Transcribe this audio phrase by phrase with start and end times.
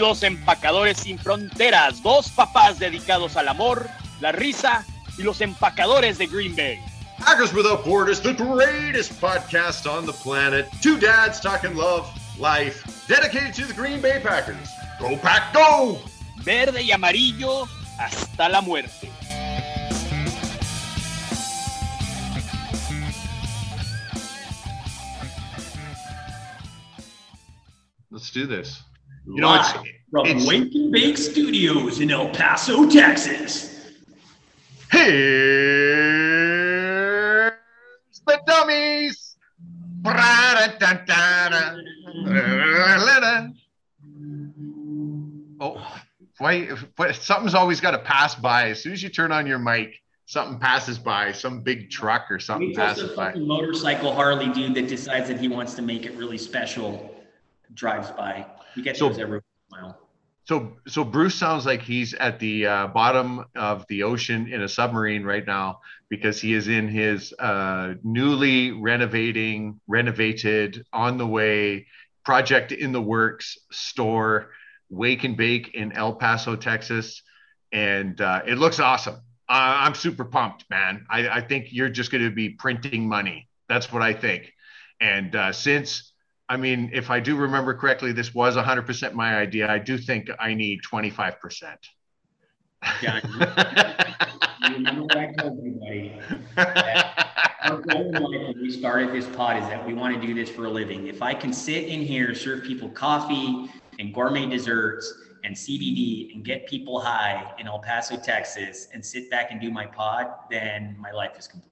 [0.00, 3.86] Bienvenidos empacadores sin fronteras, dos papás dedicados al amor,
[4.20, 4.82] la risa
[5.18, 6.80] y los empacadores de Green Bay.
[7.18, 10.66] Packers Without Borders, the greatest podcast on the planet.
[10.80, 14.70] Two dads talking love, life, dedicated to the Green Bay Packers.
[14.98, 16.00] Go Pack, go!
[16.44, 19.10] Verde y amarillo hasta la muerte.
[28.10, 28.82] Let's do this.
[29.26, 29.72] You know, it's,
[30.10, 33.68] from it's, Wake and Bake Studios in El Paso, Texas.
[34.90, 35.12] Here's
[38.26, 39.36] the dummies.
[45.60, 46.00] Oh,
[46.40, 46.70] wait,
[47.12, 48.70] something's always got to pass by.
[48.70, 52.38] As soon as you turn on your mic, something passes by, some big truck or
[52.38, 53.34] something passes by.
[53.34, 57.14] Motorcycle Harley dude that decides that he wants to make it really special
[57.74, 58.46] drives by.
[58.76, 59.40] We get so, those every
[59.70, 59.98] mile.
[60.44, 64.68] So, so Bruce sounds like he's at the uh, bottom of the ocean in a
[64.68, 71.86] submarine right now because he is in his uh, newly renovating, renovated, on the way,
[72.24, 74.50] project in the works store,
[74.88, 77.22] Wake and Bake in El Paso, Texas,
[77.72, 79.20] and uh, it looks awesome.
[79.48, 81.06] I'm super pumped, man.
[81.10, 83.48] I, I think you're just going to be printing money.
[83.68, 84.52] That's what I think.
[85.00, 86.09] And uh, since
[86.50, 89.70] I mean, if I do remember correctly, this was 100% my idea.
[89.70, 91.76] I do think I need 25%.
[93.00, 93.20] Yeah.
[94.72, 96.18] remember what I told everybody?
[96.56, 100.64] Our goal when we started this pod is that we want to do this for
[100.64, 101.06] a living.
[101.06, 106.44] If I can sit in here, serve people coffee and gourmet desserts and CBD and
[106.44, 110.96] get people high in El Paso, Texas, and sit back and do my pod, then
[110.98, 111.70] my life is complete.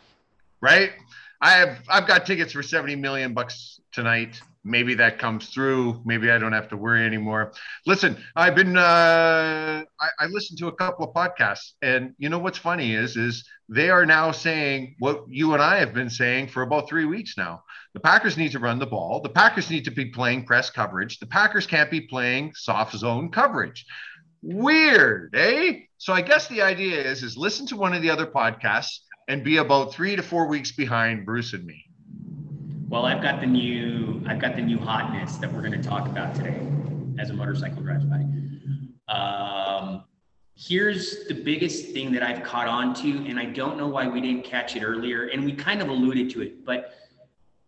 [0.61, 0.93] Right?
[1.41, 6.03] I have I've got tickets for 70 million bucks tonight maybe that comes through.
[6.05, 7.53] Maybe I don't have to worry anymore.
[7.87, 12.39] Listen, I've been uh, I, I listened to a couple of podcasts, and you know
[12.39, 16.49] what's funny is is they are now saying what you and I have been saying
[16.49, 17.63] for about three weeks now.
[17.95, 19.21] The Packers need to run the ball.
[19.21, 21.19] The Packers need to be playing press coverage.
[21.19, 23.85] The Packers can't be playing soft zone coverage.
[24.43, 25.81] Weird, eh?
[25.99, 29.45] So I guess the idea is is listen to one of the other podcasts and
[29.45, 31.88] be about three to four weeks behind Bruce and me.
[32.89, 36.07] Well, I've got the new I've got the new hotness that we're going to talk
[36.09, 36.59] about today
[37.19, 38.25] as a motorcycle drives by.
[39.13, 40.05] Um,
[40.55, 44.23] here's the biggest thing that I've caught on to, and I don't know why we
[44.23, 46.95] didn't catch it earlier, and we kind of alluded to it, but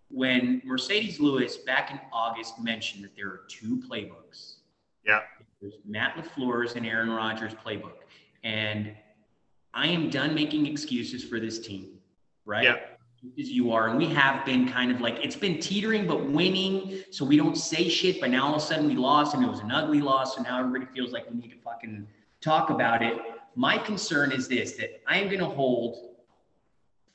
[0.08, 4.56] when Marcedes Lewis back in August mentioned that there are two playbooks.
[5.04, 5.20] Yeah.
[5.60, 7.98] There's Matt LaFleur's and Aaron Rodgers playbook.
[8.42, 8.92] And
[9.72, 11.98] I am done making excuses for this team,
[12.44, 12.64] right?
[12.64, 12.76] Yeah
[13.38, 13.88] as you are.
[13.88, 17.02] And we have been kind of like, it's been teetering, but winning.
[17.10, 18.20] So we don't say shit.
[18.20, 20.36] But now all of a sudden we lost and it was an ugly loss.
[20.36, 22.06] So now everybody feels like we need to fucking
[22.40, 23.18] talk about it.
[23.56, 26.16] My concern is this that I am going to hold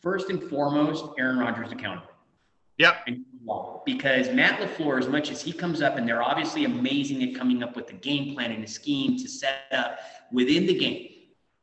[0.01, 2.11] first and foremost Aaron Rodgers accountable.
[2.77, 3.07] Yep.
[3.85, 7.63] Because Matt LaFleur, as much as he comes up and they're obviously amazing at coming
[7.63, 9.99] up with the game plan and a scheme to set up
[10.31, 11.14] within the game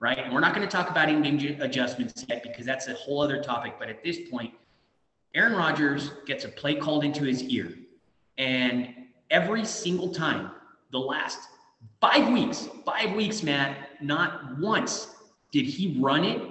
[0.02, 0.18] right?
[0.18, 3.40] And we're not going to talk about in-game adjustments yet because that's a whole other
[3.40, 3.76] topic.
[3.78, 4.52] But at this point,
[5.34, 7.72] Aaron Rodgers gets a play called into his ear,
[8.36, 8.88] and
[9.30, 10.50] every single time,
[10.90, 11.38] the last
[12.00, 15.08] five weeks, five weeks, Matt, not once
[15.52, 16.42] did he run it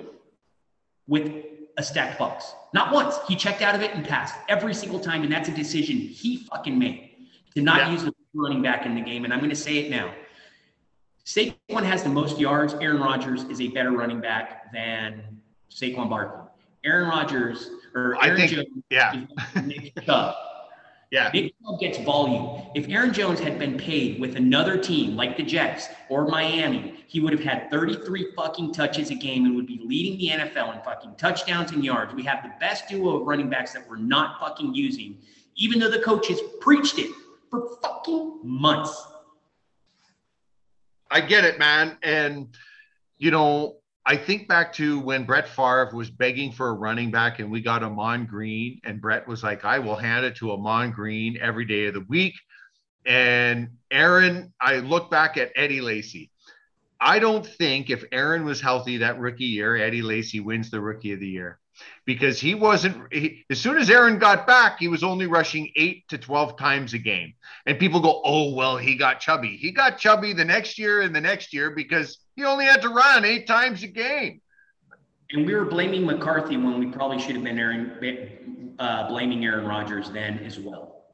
[1.07, 1.45] with
[1.77, 2.54] a stacked box.
[2.74, 3.18] Not once.
[3.27, 6.38] He checked out of it and passed every single time, and that's a decision he
[6.38, 7.12] fucking made
[7.54, 7.92] to not yeah.
[7.92, 9.25] use the running back in the game.
[9.25, 10.13] And I'm going to say it now.
[11.25, 12.73] Saquon has the most yards.
[12.75, 15.23] Aaron Rodgers is a better running back than
[15.69, 16.50] Saquon Barkley.
[16.83, 19.25] Aaron Rodgers or Aaron I think, Jones yeah.
[19.63, 20.35] Nick Chubb.
[21.12, 21.29] Yeah.
[21.33, 22.63] Nick Chubb gets volume.
[22.73, 27.19] If Aaron Jones had been paid with another team like the Jets or Miami, he
[27.19, 30.81] would have had 33 fucking touches a game and would be leading the NFL in
[30.83, 32.13] fucking touchdowns and yards.
[32.13, 35.18] We have the best duo of running backs that we're not fucking using,
[35.56, 37.12] even though the coaches preached it
[37.50, 39.06] for fucking months.
[41.11, 41.97] I get it, man.
[42.01, 42.55] And,
[43.17, 47.39] you know, I think back to when Brett Favre was begging for a running back
[47.39, 50.91] and we got Ahman Green, and Brett was like, I will hand it to Ahman
[50.91, 52.33] Green every day of the week.
[53.05, 56.31] And Aaron, I look back at Eddie Lacy.
[56.99, 61.13] I don't think if Aaron was healthy that rookie year, Eddie Lacy wins the rookie
[61.13, 61.60] of the year
[62.06, 66.07] because he wasn't, he, as soon as Aaron got back, he was only rushing eight
[66.10, 67.33] to 12 times a game.
[67.66, 69.57] And people go, oh, well, he got chubby.
[69.57, 72.89] He got chubby the next year and the next year because he only had to
[72.89, 74.42] run eight times a game.
[75.31, 79.66] And we were blaming McCarthy when we probably should have been Aaron, uh, blaming Aaron
[79.66, 81.06] Rodgers then as well.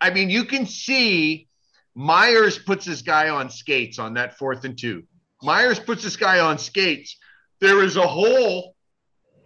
[0.00, 1.48] I mean, you can see
[1.94, 5.04] Myers puts this guy on skates on that fourth and two.
[5.42, 7.16] Myers puts this guy on skates.
[7.60, 8.73] There is a hole.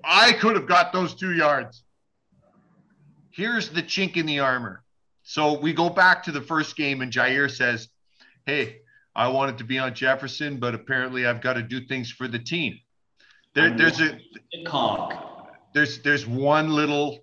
[0.08, 1.84] I could have got those two yards.
[3.30, 4.82] Here's the chink in the armor.
[5.22, 7.88] So we go back to the first game, and Jair says,
[8.46, 8.78] Hey,
[9.14, 12.38] I wanted to be on Jefferson, but apparently I've got to do things for the
[12.38, 12.78] team.
[13.54, 14.18] There, there's a.
[15.74, 17.18] There's there's one little,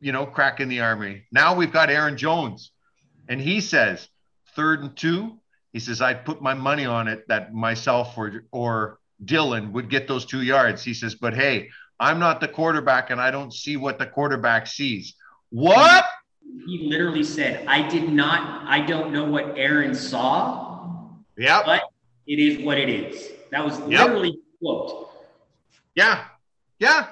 [0.00, 1.22] you know, crack in the army.
[1.30, 2.72] Now we've got Aaron Jones,
[3.28, 4.08] and he says,
[4.56, 5.38] third and two,
[5.72, 10.08] he says, I put my money on it that myself or or Dillon would get
[10.08, 10.82] those two yards.
[10.82, 11.68] He says, but hey,
[11.98, 15.14] I'm not the quarterback and I don't see what the quarterback sees.
[15.50, 16.04] What?
[16.66, 21.10] He literally said, I did not, I don't know what Aaron saw.
[21.36, 21.62] Yeah.
[21.64, 21.82] But
[22.26, 23.30] it is what it is.
[23.50, 24.38] That was literally yep.
[24.60, 25.10] quote.
[25.94, 26.24] Yeah.
[26.78, 27.08] Yeah.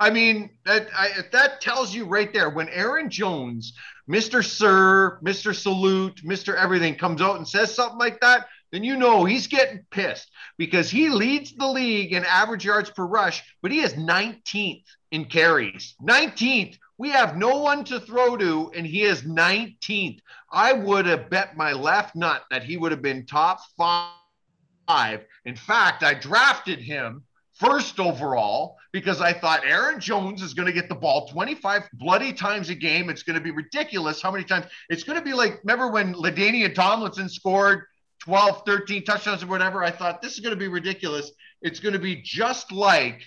[0.00, 3.72] I mean, that I, that tells you right there when Aaron Jones,
[4.08, 4.44] Mr.
[4.44, 5.54] Sir, Mr.
[5.54, 6.54] Salute, Mr.
[6.54, 10.90] Everything comes out and says something like that, then you know he's getting pissed because
[10.90, 15.94] he leads the league in average yards per rush, but he is 19th in carries.
[16.02, 16.78] 19th.
[16.98, 20.18] We have no one to throw to, and he is 19th.
[20.50, 25.24] I would have bet my left nut that he would have been top five.
[25.44, 27.22] In fact, I drafted him
[27.58, 32.32] first overall because I thought Aaron Jones is going to get the ball 25 bloody
[32.32, 33.10] times a game.
[33.10, 34.66] It's going to be ridiculous how many times.
[34.88, 37.84] It's going to be like, remember when LaDainian Tomlinson scored
[38.28, 39.82] 12, 13 touchdowns or whatever?
[39.82, 41.32] I thought this is going to be ridiculous.
[41.62, 43.22] It's going to be just like,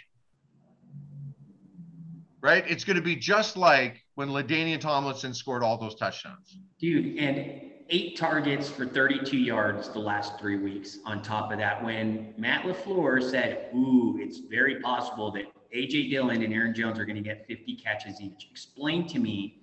[2.39, 2.63] right?
[2.67, 6.59] It's going to be just like when LaDainian Tomlinson scored all those touchdowns.
[6.79, 10.99] Dude, and eight targets for 32 yards the last three weeks.
[11.07, 15.45] On top of that, when Matt LaFleur said, Ooh, it's very possible that
[15.75, 18.49] AJ Dillon and Aaron Jones are going to get 50 catches each.
[18.51, 19.60] Explain to me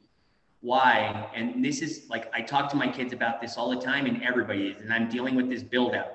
[0.61, 1.29] why.
[1.35, 4.23] And this is like, I talk to my kids about this all the time, and
[4.23, 6.13] everybody is, and I'm dealing with this build out.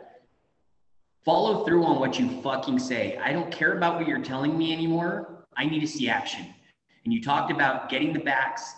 [1.24, 3.18] Follow through on what you fucking say.
[3.18, 5.46] I don't care about what you're telling me anymore.
[5.56, 6.46] I need to see action.
[7.06, 8.76] And you talked about getting the backs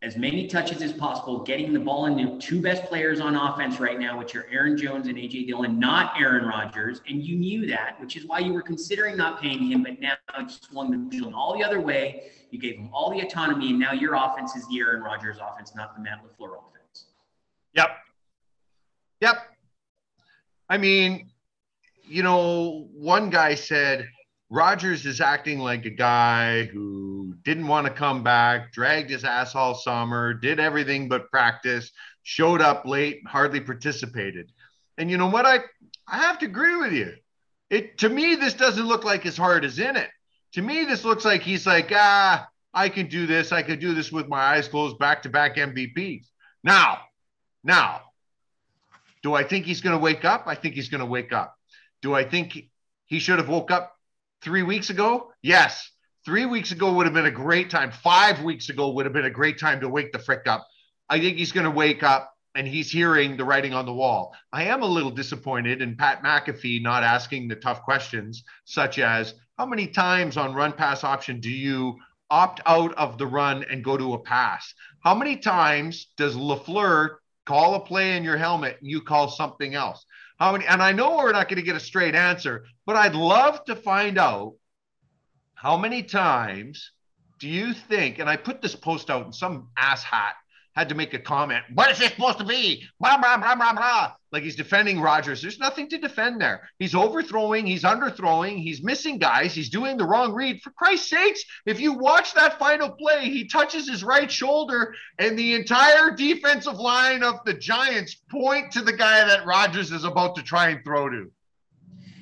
[0.00, 3.80] as many touches as possible, getting the ball in the two best players on offense
[3.80, 7.00] right now, which are Aaron Jones and AJ Dillon, not Aaron Rodgers.
[7.08, 10.14] And you knew that, which is why you were considering not paying him, but now
[10.38, 12.30] you swung the pendulum all the other way.
[12.50, 15.74] You gave him all the autonomy, and now your offense is the Aaron Rodgers offense,
[15.74, 17.06] not the Matt LaFleur offense.
[17.74, 17.88] Yep.
[19.20, 19.36] Yep.
[20.68, 21.28] I mean,
[22.06, 24.08] you know, one guy said,
[24.48, 29.54] Rodgers is acting like a guy who didn't want to come back, dragged his ass
[29.54, 31.90] all summer, did everything but practice,
[32.22, 34.52] showed up late, hardly participated.
[34.96, 35.46] And you know what?
[35.46, 35.60] I
[36.06, 37.14] I have to agree with you.
[37.70, 40.10] It to me, this doesn't look like his heart is in it.
[40.52, 43.52] To me, this looks like he's like, ah, I can do this.
[43.52, 46.26] I could do this with my eyes closed, back to back MVPs.
[46.64, 47.00] Now,
[47.62, 48.02] now,
[49.22, 50.44] do I think he's going to wake up?
[50.46, 51.56] I think he's going to wake up.
[52.02, 52.56] Do I think
[53.06, 53.96] he should have woke up
[54.42, 55.32] three weeks ago?
[55.42, 55.90] Yes.
[56.28, 57.90] Three weeks ago would have been a great time.
[57.90, 60.68] Five weeks ago would have been a great time to wake the frick up.
[61.08, 64.34] I think he's going to wake up and he's hearing the writing on the wall.
[64.52, 69.36] I am a little disappointed in Pat McAfee not asking the tough questions, such as
[69.56, 71.96] how many times on run pass option do you
[72.28, 74.74] opt out of the run and go to a pass?
[75.00, 77.16] How many times does LaFleur
[77.46, 80.04] call a play in your helmet and you call something else?
[80.38, 80.66] How many?
[80.66, 83.74] And I know we're not going to get a straight answer, but I'd love to
[83.74, 84.56] find out
[85.60, 86.92] how many times
[87.40, 88.20] do you think?
[88.20, 90.34] And I put this post out, and some ass hat
[90.76, 91.64] had to make a comment.
[91.74, 92.84] What is this supposed to be?
[93.00, 94.12] Blah blah blah blah blah.
[94.30, 95.42] Like he's defending Rodgers.
[95.42, 96.70] There's nothing to defend there.
[96.78, 97.66] He's overthrowing.
[97.66, 98.62] He's underthrowing.
[98.62, 99.52] He's missing guys.
[99.52, 100.62] He's doing the wrong read.
[100.62, 105.36] For Christ's sakes, if you watch that final play, he touches his right shoulder, and
[105.36, 110.36] the entire defensive line of the Giants point to the guy that Rodgers is about
[110.36, 111.32] to try and throw to.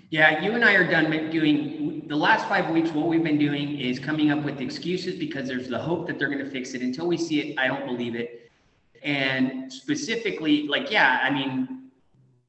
[0.08, 2.90] Yeah, you and I are done doing the last five weeks.
[2.90, 6.28] What we've been doing is coming up with excuses because there's the hope that they're
[6.28, 6.82] going to fix it.
[6.82, 8.50] Until we see it, I don't believe it.
[9.02, 11.90] And specifically, like, yeah, I mean,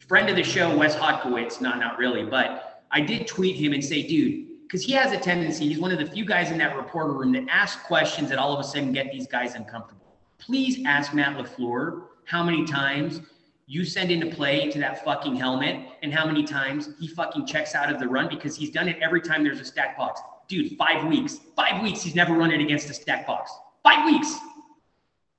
[0.08, 3.84] friend of the show, Wes Hodkiewicz, not not really, but I did tweet him and
[3.84, 6.76] say, dude, because he has a tendency, he's one of the few guys in that
[6.76, 10.16] reporter room that ask questions that all of a sudden get these guys uncomfortable.
[10.40, 13.22] Please ask Matt LaFleur how many times
[13.68, 17.76] you send into play into that fucking helmet and how many times he fucking checks
[17.76, 20.22] out of the run because he's done it every time there's a stack box.
[20.48, 21.40] Dude, five weeks.
[21.56, 23.52] Five weeks he's never run it against a stack box.
[23.84, 24.34] Five weeks.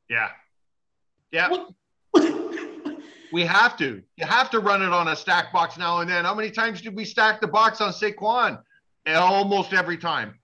[0.08, 0.28] Yeah.
[1.32, 1.48] Yeah.
[3.30, 4.02] We have to.
[4.16, 6.24] You have to run it on a stack box now and then.
[6.24, 8.62] How many times did we stack the box on Saquon?
[9.06, 10.38] Almost every time.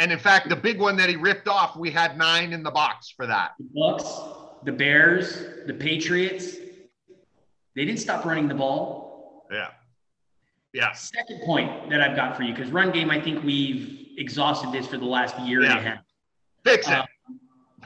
[0.00, 2.72] And in fact, the big one that he ripped off, we had nine in the
[2.72, 3.52] box for that.
[3.60, 4.04] The Bucks,
[4.64, 6.56] the Bears, the Patriots,
[7.78, 9.46] they didn't stop running the ball.
[9.52, 9.68] Yeah.
[10.72, 10.92] Yeah.
[10.94, 14.84] Second point that I've got for you, because run game, I think we've exhausted this
[14.88, 15.76] for the last year Yeah.
[15.76, 16.04] and a half.
[16.64, 16.94] Fix it.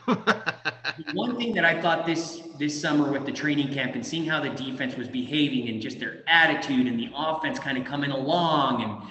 [0.09, 0.25] Uh,
[1.13, 4.41] One thing that I thought this this summer with the training camp and seeing how
[4.41, 8.83] the defense was behaving and just their attitude and the offense kind of coming along
[8.83, 9.11] and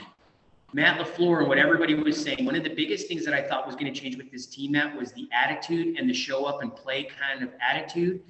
[0.73, 3.67] Matt LaFleur and what everybody was saying, one of the biggest things that I thought
[3.67, 6.61] was going to change with this team, Matt, was the attitude and the show up
[6.63, 8.21] and play kind of attitude.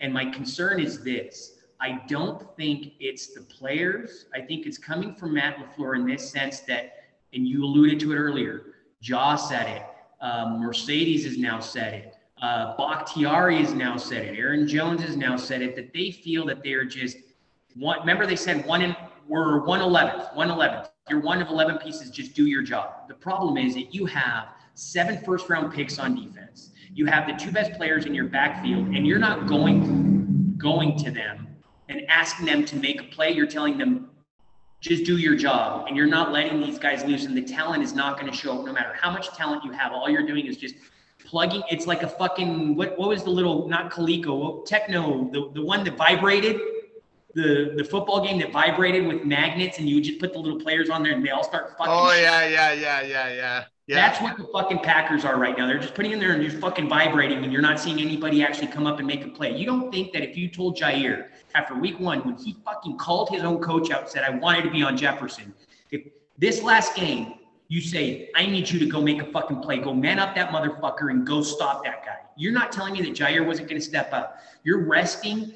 [0.00, 1.61] And my concern is this.
[1.82, 4.26] I don't think it's the players.
[4.32, 6.92] I think it's coming from Matt LaFleur in this sense that,
[7.34, 8.66] and you alluded to it earlier,
[9.00, 9.82] Jaw said it.
[10.24, 12.14] Um, Marcedes has now said it.
[12.40, 14.38] Uh, Bakhtiari has now said it.
[14.38, 15.74] Aaron Jones has now said it.
[15.74, 17.16] That they feel that they are just
[17.74, 17.98] one.
[17.98, 18.94] Remember, they said one in
[19.26, 20.88] we're one eleventh, one eleventh.
[21.10, 22.10] You're one of eleven pieces.
[22.10, 23.08] Just do your job.
[23.08, 26.70] The problem is that you have seven first round picks on defense.
[26.94, 31.10] You have the two best players in your backfield, and you're not going going to
[31.10, 31.51] them
[31.92, 33.30] and asking them to make a play.
[33.30, 34.10] You're telling them
[34.82, 37.94] just do your job and you're not letting these guys loose and the talent is
[37.94, 40.44] not going to show up no matter how much talent you have all you're doing
[40.44, 40.74] is just
[41.24, 45.64] plugging it's like a fucking what what was the little not Coleco techno the, the
[45.64, 46.60] one that vibrated
[47.34, 50.60] the the football game that vibrated with magnets and you would just put the little
[50.60, 53.64] players on there and they all start fucking oh yeah, yeah, yeah, yeah, yeah.
[53.88, 53.96] Yeah.
[53.96, 55.66] that's what the fucking Packers are right now.
[55.66, 58.68] They're just putting in there and you're fucking vibrating and you're not seeing anybody actually
[58.68, 59.56] come up and make a play.
[59.56, 63.28] You don't think that if you told Jair after week one, when he fucking called
[63.28, 65.52] his own coach out and said, I wanted to be on Jefferson,
[65.90, 66.02] if
[66.38, 67.34] this last game,
[67.68, 70.50] you say, I need you to go make a fucking play, go man up that
[70.50, 72.18] motherfucker and go stop that guy.
[72.36, 74.38] You're not telling me that Jair wasn't going to step up.
[74.62, 75.54] You're resting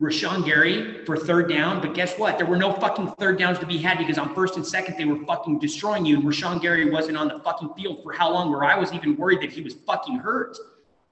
[0.00, 2.36] Rashan Gary for third down, but guess what?
[2.36, 5.04] There were no fucking third downs to be had because on first and second they
[5.04, 6.16] were fucking destroying you.
[6.16, 8.50] And Rashan Gary wasn't on the fucking field for how long?
[8.50, 10.56] Where I was even worried that he was fucking hurt.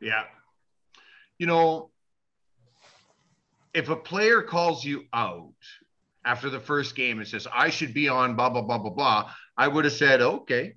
[0.00, 0.24] Yeah.
[1.38, 1.90] You know,
[3.74, 5.52] if a player calls you out
[6.24, 9.30] after the first game and says, I should be on blah, blah, blah, blah, blah,
[9.56, 10.74] I would have said, okay,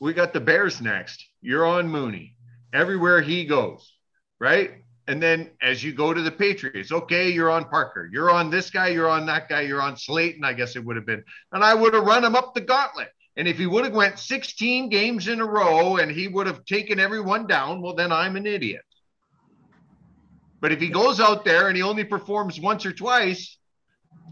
[0.00, 1.26] we got the Bears next.
[1.40, 2.36] You're on Mooney
[2.72, 3.92] everywhere he goes,
[4.38, 4.82] right?
[5.08, 8.08] And then as you go to the Patriots, okay, you're on Parker.
[8.12, 8.88] You're on this guy.
[8.88, 9.60] You're on that guy.
[9.62, 11.22] You're on Slayton, I guess it would have been.
[11.52, 13.08] And I would have run him up the gauntlet.
[13.36, 16.64] And if he would have went 16 games in a row and he would have
[16.64, 18.82] taken everyone down, well, then I'm an idiot.
[20.66, 23.56] But if he goes out there and he only performs once or twice,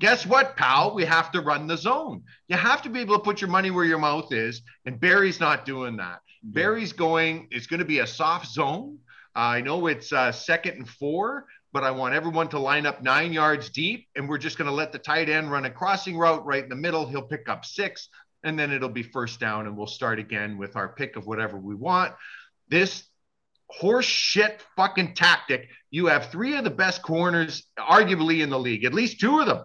[0.01, 0.93] guess what, pal?
[0.93, 2.25] We have to run the zone.
[2.49, 4.63] You have to be able to put your money where your mouth is.
[4.85, 6.23] And Barry's not doing that.
[6.43, 8.99] Barry's going, it's going to be a soft zone.
[9.37, 13.01] Uh, I know it's uh, second and four, but I want everyone to line up
[13.01, 14.09] nine yards deep.
[14.17, 16.69] And we're just going to let the tight end run a crossing route right in
[16.69, 17.07] the middle.
[17.07, 18.09] He'll pick up six,
[18.43, 19.69] and then it'll be first down.
[19.69, 22.13] And we'll start again with our pick of whatever we want.
[22.71, 23.05] This
[23.79, 25.69] horse shit fucking tactic.
[25.91, 29.47] You have three of the best corners, arguably in the league, at least two of
[29.47, 29.65] them.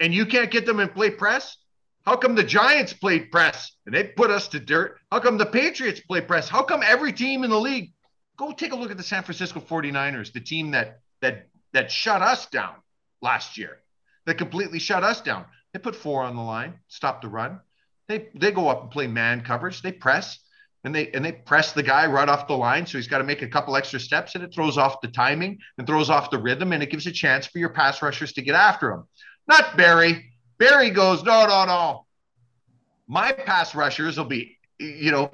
[0.00, 1.56] And you can't get them in play press?
[2.04, 4.98] How come the Giants played press and they put us to dirt?
[5.10, 6.48] How come the Patriots play press?
[6.48, 7.92] How come every team in the league?
[8.36, 12.22] Go take a look at the San Francisco 49ers, the team that that that shut
[12.22, 12.74] us down
[13.22, 13.78] last year.
[14.26, 15.46] That completely shut us down.
[15.72, 17.60] They put four on the line, stop the run.
[18.08, 19.82] They they go up and play man coverage.
[19.82, 20.38] They press
[20.86, 22.86] and they and they press the guy right off the line.
[22.86, 25.58] So he's got to make a couple extra steps and it throws off the timing
[25.76, 28.42] and throws off the rhythm and it gives a chance for your pass rushers to
[28.42, 29.04] get after him.
[29.48, 30.32] Not Barry.
[30.58, 32.06] Barry goes, no, no, no.
[33.08, 35.30] My pass rushers will be, you know,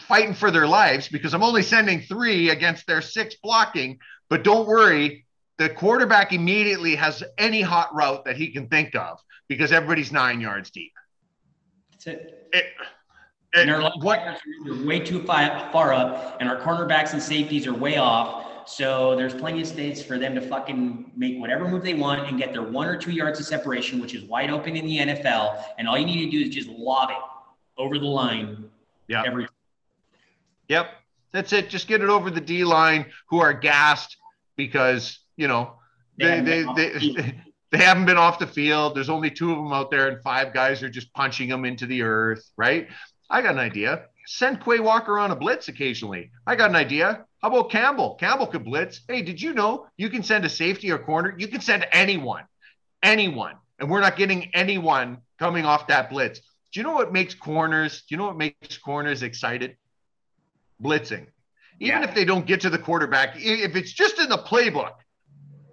[0.00, 3.98] fighting for their lives because I'm only sending three against their six blocking.
[4.30, 5.26] But don't worry,
[5.58, 9.18] the quarterback immediately has any hot route that he can think of
[9.48, 10.92] because everybody's nine yards deep.
[11.92, 12.48] That's it.
[12.54, 12.64] It,
[13.54, 14.36] And it- our linebackers
[14.66, 18.44] are way too far, far up, and our cornerbacks and safeties are way off.
[18.68, 22.36] So there's plenty of space for them to fucking make whatever move they want and
[22.38, 25.64] get their one or two yards of separation, which is wide open in the NFL.
[25.78, 27.16] And all you need to do is just lob it
[27.78, 28.68] over the line
[29.06, 29.22] Yeah.
[29.26, 29.48] every
[30.68, 30.90] Yep.
[31.32, 31.70] That's it.
[31.70, 34.16] Just get it over the D line who are gassed
[34.56, 35.78] because, you know,
[36.18, 38.94] They they haven't they the they, they haven't been off the field.
[38.94, 41.86] There's only two of them out there and five guys are just punching them into
[41.86, 42.88] the earth, right?
[43.30, 44.06] I got an idea.
[44.26, 46.30] Send Quay Walker on a blitz occasionally.
[46.46, 47.24] I got an idea.
[47.42, 48.16] How about Campbell?
[48.16, 49.00] Campbell could blitz.
[49.08, 51.34] Hey, did you know you can send a safety or corner?
[51.38, 52.44] You can send anyone,
[53.02, 56.40] anyone, and we're not getting anyone coming off that blitz.
[56.72, 58.00] Do you know what makes corners?
[58.02, 59.76] Do you know what makes corners excited?
[60.82, 61.26] Blitzing.
[61.80, 62.08] Even Yeah.
[62.08, 64.94] if they don't get to the quarterback, if it's just in the playbook,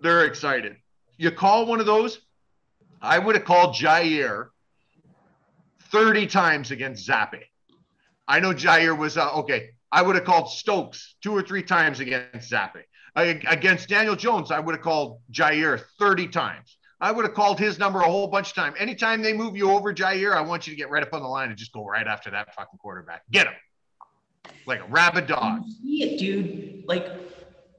[0.02, 0.78] they're excited.
[1.18, 2.20] You call one of those.
[3.02, 4.50] I would have called Jair
[5.92, 7.42] 30 times against Zappe.
[8.28, 9.70] I know Jair was uh, okay.
[9.92, 12.84] I would have called Stokes two or three times against Zappe.
[13.16, 16.78] I, against Daniel Jones, I would have called Jair 30 times.
[17.00, 18.76] I would have called his number a whole bunch of times.
[18.80, 21.28] Anytime they move you over, Jair, I want you to get right up on the
[21.28, 23.24] line and just go right after that fucking quarterback.
[23.32, 23.54] Get him.
[24.66, 25.64] Like a rabid dog.
[25.66, 26.88] You see it, dude.
[26.88, 27.08] Like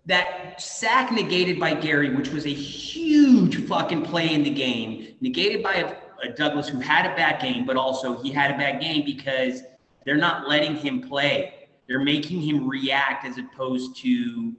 [0.07, 5.63] that sack negated by Gary, which was a huge fucking play in the game, negated
[5.63, 5.97] by a
[6.37, 9.63] Douglas who had a bad game, but also he had a bad game because
[10.05, 11.69] they're not letting him play.
[11.89, 14.55] They're making him react as opposed to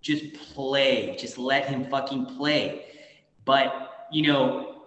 [0.00, 1.16] just play.
[1.18, 2.86] Just let him fucking play.
[3.44, 4.82] But you know,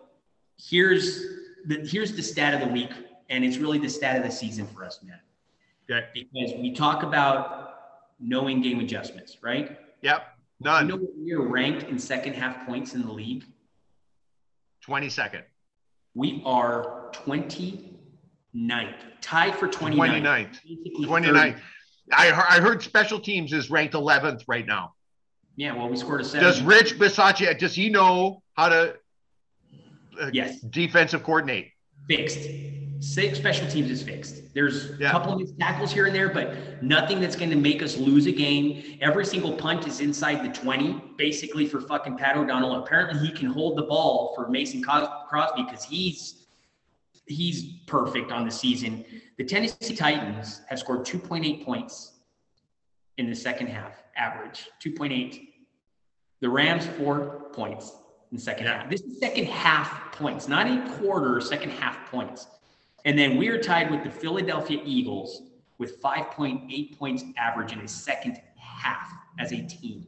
[0.57, 1.21] here's
[1.65, 2.91] the here's the stat of the week,
[3.29, 5.19] and it's really the stat of the season for us, man
[5.91, 6.07] Okay.
[6.13, 7.73] because we talk about
[8.19, 9.77] knowing game adjustments, right?
[10.01, 10.23] Yep.
[10.61, 10.87] You None.
[10.87, 13.43] know we are ranked in second half points in the league?
[14.85, 15.43] 22nd.
[16.15, 20.21] We are 29th, tied for 29th.
[20.21, 20.51] 29th.
[20.63, 21.33] Basically 29th.
[21.53, 21.55] 30.
[22.11, 24.93] I, heard- I heard special teams is ranked 11th right now.
[25.55, 26.41] Yeah, well, we scored a seven.
[26.47, 28.95] Does Rich Bisaccia, does he know how to
[30.19, 30.59] uh, Yes.
[30.61, 31.71] defensive coordinate?
[32.07, 32.49] fixed.
[33.01, 34.53] Six special teams is fixed.
[34.53, 35.07] There's Yeah.
[35.07, 38.25] a couple of tackles here and there, but nothing that's going to make us lose
[38.25, 38.97] a game.
[38.99, 42.83] Every single punt is inside the 20, basically for fucking Pat O'Donnell.
[42.83, 46.35] Apparently, he can hold the ball for Mason Crosby because he's
[47.25, 49.05] he's perfect on the season.
[49.37, 52.13] The Tennessee Titans have scored 2.8 points
[53.19, 55.47] in the second half, average 2.8.
[56.39, 57.91] The Rams four points
[58.31, 58.81] in the second Yeah.
[58.81, 58.89] half.
[58.89, 62.47] This is second half points, not a quarter, second half points.
[63.05, 65.43] And then we are tied with the Philadelphia Eagles
[65.77, 70.05] with 5.8 points average in the second half as a team.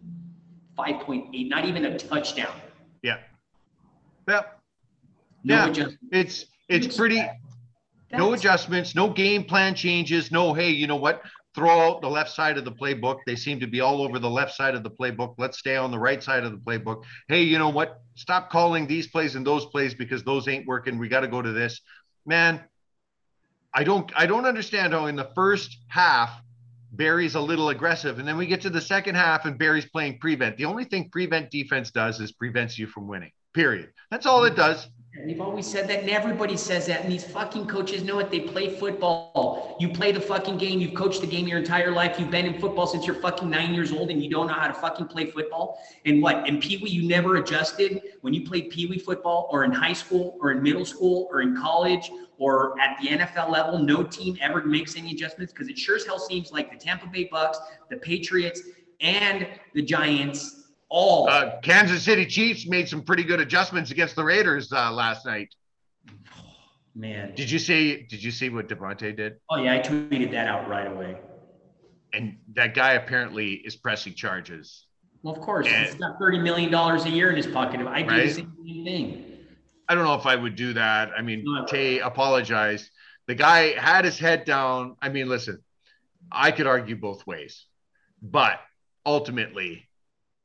[0.78, 2.54] 5.8, not even a touchdown.
[3.02, 3.18] Yeah.
[4.28, 4.60] Yep.
[5.44, 5.68] No Yeah.
[5.68, 6.00] adjustment.
[6.12, 7.22] It's it's pretty
[8.12, 11.24] no adjustments, no game plan changes, no hey, you know what?
[11.54, 13.20] Throw out the left side of the playbook.
[13.26, 15.36] They seem to be all over the left side of the playbook.
[15.38, 17.04] Let's stay on the right side of the playbook.
[17.28, 18.00] Hey, you know what?
[18.16, 20.98] Stop calling these plays and those plays because those ain't working.
[20.98, 21.82] We got to go to this.
[22.26, 22.64] Man,
[23.74, 26.42] I don't I don't understand how in the first half
[26.92, 30.20] Barry's a little aggressive and then we get to the second half and Barry's playing
[30.20, 30.58] prevent.
[30.58, 33.32] The only thing prevent defense does is prevents you from winning.
[33.54, 33.92] Period.
[34.10, 34.88] That's all it does.
[35.20, 38.32] We've always said that, and everybody says that, and these fucking coaches know it.
[38.32, 39.76] They play football.
[39.78, 40.80] You play the fucking game.
[40.80, 42.18] You've coached the game your entire life.
[42.18, 44.68] You've been in football since you're fucking nine years old, and you don't know how
[44.68, 45.80] to fucking play football.
[46.06, 46.48] And what?
[46.48, 49.94] In Pee Wee, you never adjusted when you played Pee Wee football, or in high
[49.94, 53.80] school, or in middle school, or in college, or at the NFL level.
[53.80, 57.08] No team ever makes any adjustments because it sure as hell seems like the Tampa
[57.08, 58.62] Bay Bucks, the Patriots,
[59.02, 60.61] and the Giants
[60.92, 61.28] all.
[61.30, 65.50] Uh, Kansas City Chiefs made some pretty good adjustments against the Raiders uh, last night.
[66.94, 67.34] man.
[67.36, 68.04] Did you see?
[68.10, 69.38] Did you see what Davante did?
[69.50, 71.18] Oh yeah, I tweeted that out right away.
[72.14, 74.86] And that guy apparently is pressing charges.
[75.24, 77.80] Well, of course, And- he's got thirty million dollars a year in his pocket.
[77.88, 78.24] I do Right.
[78.28, 79.28] the same thing.
[79.88, 81.12] I don't know if I would do that.
[81.18, 81.66] I mean, No.
[81.66, 82.90] Tay apologized.
[83.28, 84.96] The guy had his head down.
[85.02, 85.64] I mean, listen,
[86.32, 87.66] I could argue both ways,
[88.22, 88.60] but
[89.06, 89.88] ultimately,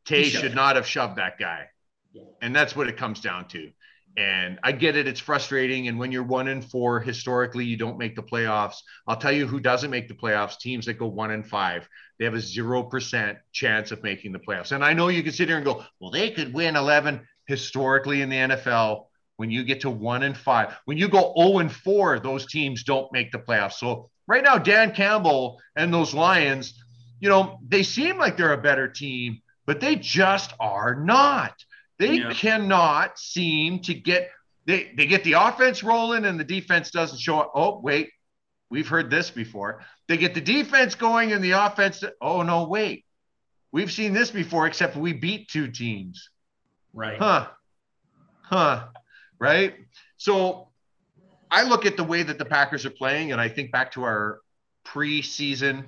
[0.06, 0.54] Tay should him.
[0.54, 1.66] not have shoved that guy.
[2.12, 2.22] Yeah.
[2.40, 3.70] And that's what it comes down to.
[4.16, 5.06] And I get it.
[5.06, 5.88] It's frustrating.
[5.88, 8.76] And when you're one and four, historically, you don't make the playoffs.
[9.06, 11.86] I'll tell you who doesn't make the playoffs teams that go one and five.
[12.18, 14.72] They have a 0% chance of making the playoffs.
[14.72, 18.22] And I know you can sit here and go, well, they could win 11 historically
[18.22, 19.06] in the NFL.
[19.36, 22.84] When you get to one and five, when you go 0 and four, those teams
[22.84, 23.74] don't make the playoffs.
[23.74, 26.82] So right now, Dan Campbell and those Lions,
[27.20, 31.54] you know, they seem like they're a better team, but they just are not.
[31.98, 32.32] They Yeah.
[32.32, 34.30] cannot seem to get
[34.66, 37.52] they they get the offense rolling and the defense doesn't show up.
[37.54, 38.10] Oh, wait.
[38.68, 39.84] We've heard this before.
[40.08, 42.02] They get the defense going and the offense.
[42.20, 43.04] Oh no, wait.
[43.70, 46.30] We've seen this before, except we beat two teams.
[46.92, 47.18] Right.
[47.18, 47.48] Huh.
[48.42, 48.88] Huh.
[49.38, 49.74] Right.
[50.16, 50.68] So
[51.50, 54.02] I look at the way that the Packers are playing and I think back to
[54.02, 54.40] our
[54.84, 55.84] preseason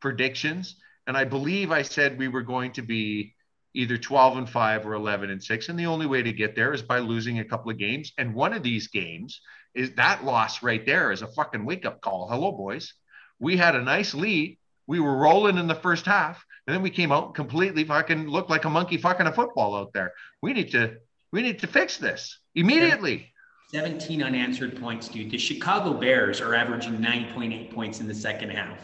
[0.00, 0.76] predictions.
[1.06, 3.34] And I believe I said we were going to be
[3.74, 5.68] either 12 and 5 or 11 and 6.
[5.68, 8.12] And the only way to get there is by losing a couple of games.
[8.18, 9.40] And one of these games
[9.74, 12.28] is that loss right there is a fucking wake up call.
[12.28, 12.94] Hello, boys.
[13.38, 14.58] We had a nice lead.
[14.86, 18.50] We were rolling in the first half, and then we came out completely fucking looked
[18.50, 20.12] like a monkey fucking a football out there.
[20.42, 20.96] We need to
[21.32, 23.32] we need to fix this immediately.
[23.72, 25.30] 17 unanswered points, dude.
[25.30, 28.78] The Chicago Bears are averaging 9.8 points in the second half.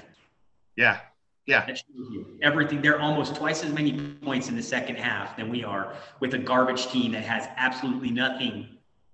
[0.77, 0.99] Yeah.
[1.47, 1.67] Yeah.
[1.67, 2.81] That shows you everything.
[2.83, 6.39] They're almost twice as many points in the second half than we are with a
[6.39, 8.69] garbage team that has absolutely nothing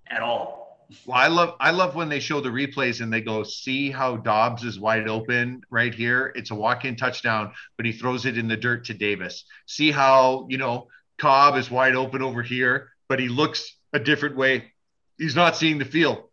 [0.09, 0.59] at all.
[1.05, 4.17] Well, I love I love when they show the replays and they go, see how
[4.17, 6.33] Doubs is wide open right here.
[6.35, 9.45] It's a walk-in touchdown, but he throws it in the dirt to Davis.
[9.67, 10.89] See how you know
[11.19, 14.73] Cobb is wide open over here, but he looks a different way.
[15.19, 16.25] He's not seeing the field.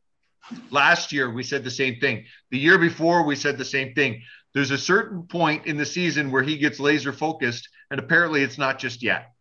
[0.70, 2.26] Last year we said the same thing.
[2.52, 4.22] The year before we said the same thing.
[4.56, 8.58] There's a certain point in the season where he gets laser focused, and apparently it's
[8.58, 9.34] not just yet.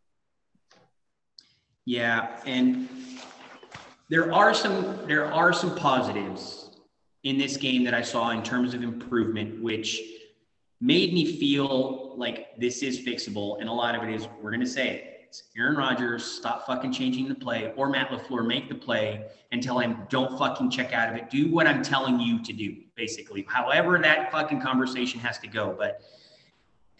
[1.85, 2.89] Yeah, and
[4.09, 6.77] there are some there are some positives
[7.23, 10.03] in this game that I saw in terms of improvement, which
[10.81, 13.61] made me feel like this is fixable.
[13.61, 15.14] And a lot of it is we're gonna say it.
[15.57, 19.79] Aaron Rodgers, stop fucking changing the play, or Matt LaFleur, make the play and tell
[19.79, 21.31] him, don't fucking check out of it.
[21.31, 23.45] Do what I'm telling you to do, basically.
[23.49, 25.75] However, that fucking conversation has to go.
[25.77, 26.03] But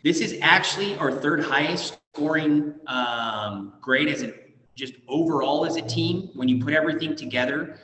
[0.03, 4.35] this is actually our third highest scoring um, grade as a
[4.75, 7.79] just overall as a team when you put everything together.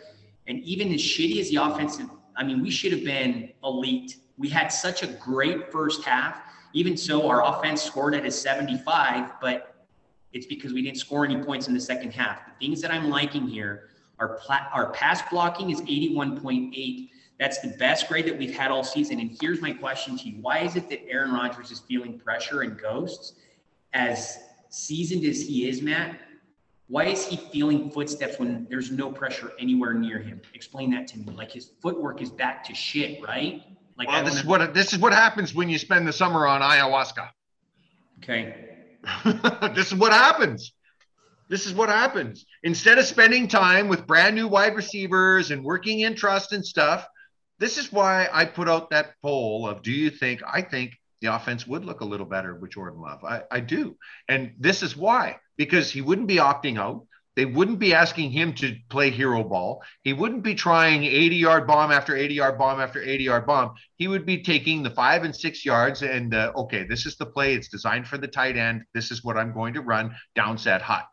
[0.47, 4.17] And even as shitty as the offensive, I mean, we should have been elite.
[4.37, 6.43] We had such a great first half.
[6.73, 9.70] Even so, our offense scored at a 75, but
[10.33, 12.45] it's because we didn't score any points in the second half.
[12.47, 17.11] The things that I'm liking here are pla- our pass blocking is 81.8.
[17.39, 19.19] That's the best grade that we've had all season.
[19.19, 22.63] And here's my question to you: Why is it that Aaron Rodgers is feeling pressure
[22.63, 23.35] and ghosts?
[23.93, 24.39] As
[24.69, 26.21] seasoned as he is, Matt,
[26.87, 30.41] why is he feeling footsteps when there's no pressure anywhere near him?
[30.55, 31.27] Explain that to me.
[31.35, 33.63] Like his footwork is back to shit, right?
[33.97, 36.61] Like well, this is what this is what happens when you spend the summer on
[36.61, 37.31] ayahuasca.
[38.23, 38.70] Okay.
[39.75, 40.73] this is what happens.
[41.49, 42.45] This is what happens.
[42.63, 47.07] Instead of spending time with brand new wide receivers and working in trust and stuff,
[47.59, 51.35] this is why I put out that poll of do you think I think the
[51.35, 53.25] offense would look a little better with Jordan Love.
[53.25, 53.97] I, I do.
[54.29, 57.07] And this is why, because he wouldn't be opting out.
[57.41, 59.83] They wouldn't be asking him to play hero ball.
[60.03, 63.73] He wouldn't be trying 80 yard bomb after 80 yard bomb after 80 yard bomb.
[63.97, 67.25] He would be taking the five and six yards and, uh, okay, this is the
[67.25, 67.55] play.
[67.55, 68.83] It's designed for the tight end.
[68.93, 71.07] This is what I'm going to run down set hot.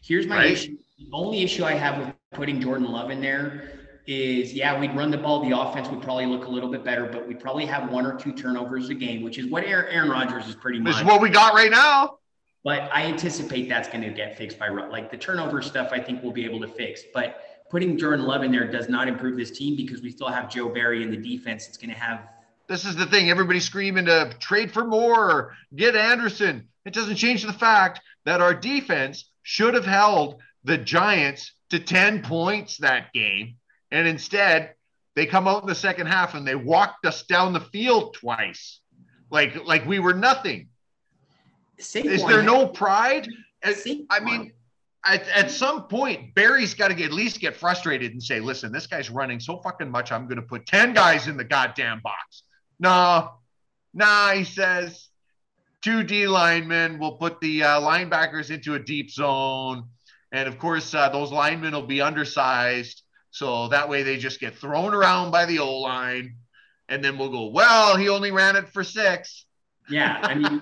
[0.00, 0.52] Here's my right?
[0.52, 0.76] issue.
[1.00, 5.10] The only issue I have with putting Jordan Love in there is yeah, we'd run
[5.10, 5.42] the ball.
[5.42, 8.16] The offense would probably look a little bit better, but we'd probably have one or
[8.16, 10.92] two turnovers a game, which is what Aaron Rodgers is pretty much.
[10.92, 12.19] This is what we got right now.
[12.62, 15.90] But I anticipate that's going to get fixed by like the turnover stuff.
[15.92, 19.08] I think we'll be able to fix, but putting Jordan Love in there does not
[19.08, 21.68] improve this team because we still have Joe Barry in the defense.
[21.68, 22.28] It's going to have.
[22.68, 23.30] This is the thing.
[23.30, 26.68] Everybody's screaming to trade for more, get Anderson.
[26.84, 32.22] It doesn't change the fact that our defense should have held the Giants to 10
[32.22, 33.56] points that game
[33.90, 34.74] and instead,
[35.16, 38.80] they come out in the second half and they walked us down the field twice,
[39.30, 40.68] like like we were nothing.
[41.80, 43.28] Saquon Is there no pride?
[44.10, 44.52] I mean,
[45.04, 48.86] at, at some point, Barry's got to at least get frustrated and say, "Listen, this
[48.86, 50.12] guy's running so fucking much.
[50.12, 52.42] I'm going to put ten guys in the goddamn box."
[52.78, 53.32] No,
[53.94, 55.08] nah, he says.
[55.82, 56.98] Two D linemen.
[56.98, 59.84] We'll put the uh, linebackers into a deep zone,
[60.30, 64.56] and of course, uh, those linemen will be undersized so that way they just get
[64.56, 66.36] thrown around by the O line.
[66.88, 69.46] And then we'll go, well, he only ran it for six.
[69.90, 70.60] Yeah, I mean,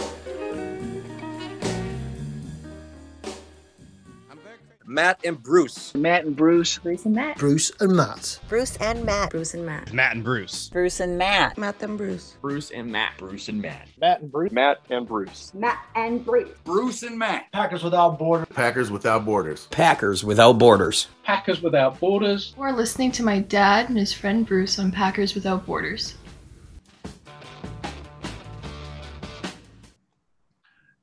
[4.93, 5.95] Matt and Bruce.
[5.95, 6.77] Matt and Bruce.
[6.77, 7.39] Bruce and Matt.
[7.39, 8.39] Bruce and Matt.
[8.47, 9.31] Bruce and Matt.
[9.31, 9.91] Bruce and Matt.
[9.91, 10.69] Matt and Bruce.
[10.69, 11.57] Bruce and Matt.
[11.57, 12.37] Matt and Bruce.
[12.39, 13.17] Bruce and Matt.
[13.17, 13.87] Bruce and Matt.
[13.99, 14.51] Matt and Bruce.
[14.51, 15.51] Matt and Bruce.
[15.55, 16.51] Matt and Bruce.
[16.63, 17.51] Bruce and Matt.
[17.51, 18.47] Packers without borders.
[18.53, 19.65] Packers without borders.
[19.71, 21.07] Packers without borders.
[21.23, 22.53] Packers without borders.
[22.55, 26.13] We're listening to my dad and his friend Bruce on Packers Without Borders.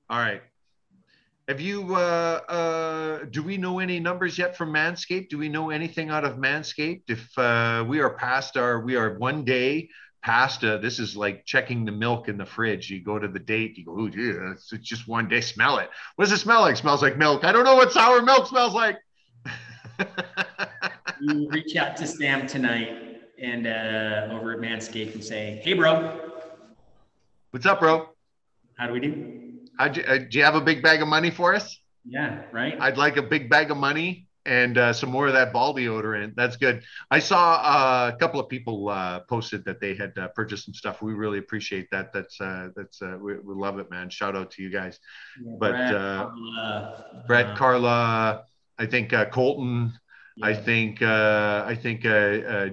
[0.09, 0.43] All right.
[1.51, 5.31] Have you, uh, uh, do we know any numbers yet from Manscaped?
[5.31, 7.11] Do we know anything out of Manscaped?
[7.11, 9.89] If uh, we are past our, we are one day
[10.23, 12.89] past, uh, this is like checking the milk in the fridge.
[12.89, 15.41] You go to the date, you go, oh, yeah, it's, it's just one day.
[15.41, 15.91] Smell it.
[16.15, 16.77] What does it smell like?
[16.77, 17.43] Smells like milk.
[17.43, 18.99] I don't know what sour milk smells like.
[21.21, 26.17] you reach out to Sam tonight and uh, over at Manscaped and say, hey, bro.
[27.51, 28.11] What's up, bro?
[28.77, 29.50] How do we do?
[29.87, 31.79] You, uh, do you have a big bag of money for us?
[32.05, 32.77] Yeah, right.
[32.81, 36.35] I'd like a big bag of money and uh, some more of that ball deodorant.
[36.35, 36.83] That's good.
[37.11, 40.75] I saw uh, a couple of people uh, posted that they had uh, purchased some
[40.75, 41.03] stuff.
[41.03, 42.13] We really appreciate that.
[42.13, 44.09] That's uh, that's uh, we, we, love it, man.
[44.11, 44.99] Shout out to you guys.
[45.43, 48.45] Yeah, but Brett, Carla, Brett, Carla,
[48.79, 49.93] I think Colton.
[50.37, 50.47] Yeah.
[50.47, 52.03] I think I think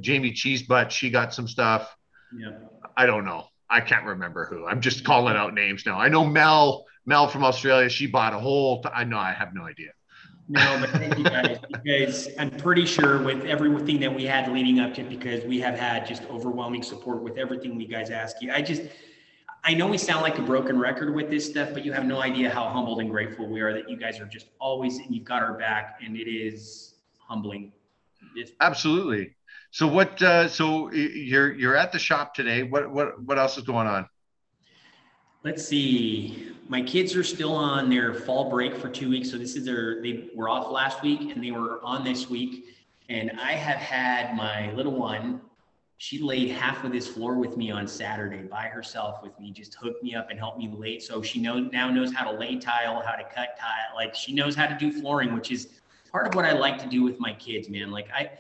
[0.01, 0.89] Jamie Cheesebutt.
[0.91, 1.93] She got some stuff.
[2.37, 2.51] Yeah.
[2.95, 3.45] I don't know.
[3.69, 4.65] I can't remember who.
[4.65, 5.99] I'm just calling out names now.
[5.99, 8.83] I know Mel Mel from Australia, she bought a whole.
[8.83, 9.91] T- I know, I have no idea.
[10.49, 14.79] No, but thank you guys because I'm pretty sure with everything that we had leading
[14.79, 18.41] up to, it, because we have had just overwhelming support with everything we guys ask
[18.41, 18.51] you.
[18.51, 18.83] I just,
[19.63, 22.21] I know we sound like a broken record with this stuff, but you have no
[22.21, 25.25] idea how humbled and grateful we are that you guys are just always and you've
[25.25, 27.71] got our back, and it is humbling.
[28.37, 29.33] It's- Absolutely.
[29.71, 30.21] So what?
[30.21, 32.63] Uh, so you're you're at the shop today.
[32.63, 34.07] What what what else is going on?
[35.47, 36.51] Let's see.
[36.67, 39.31] My kids are still on their fall break for two weeks.
[39.31, 42.75] So this is their, they were off last week and they were on this week.
[43.07, 45.39] And I have had my little one,
[45.95, 49.75] she laid half of this floor with me on Saturday by herself with me, just
[49.75, 50.99] hooked me up and helped me lay.
[50.99, 53.95] So she knows now knows how to lay tile, how to cut tile.
[53.95, 55.79] Like she knows how to do flooring, which is
[56.12, 57.89] part of what I like to do with my kids, man.
[57.89, 58.31] Like I,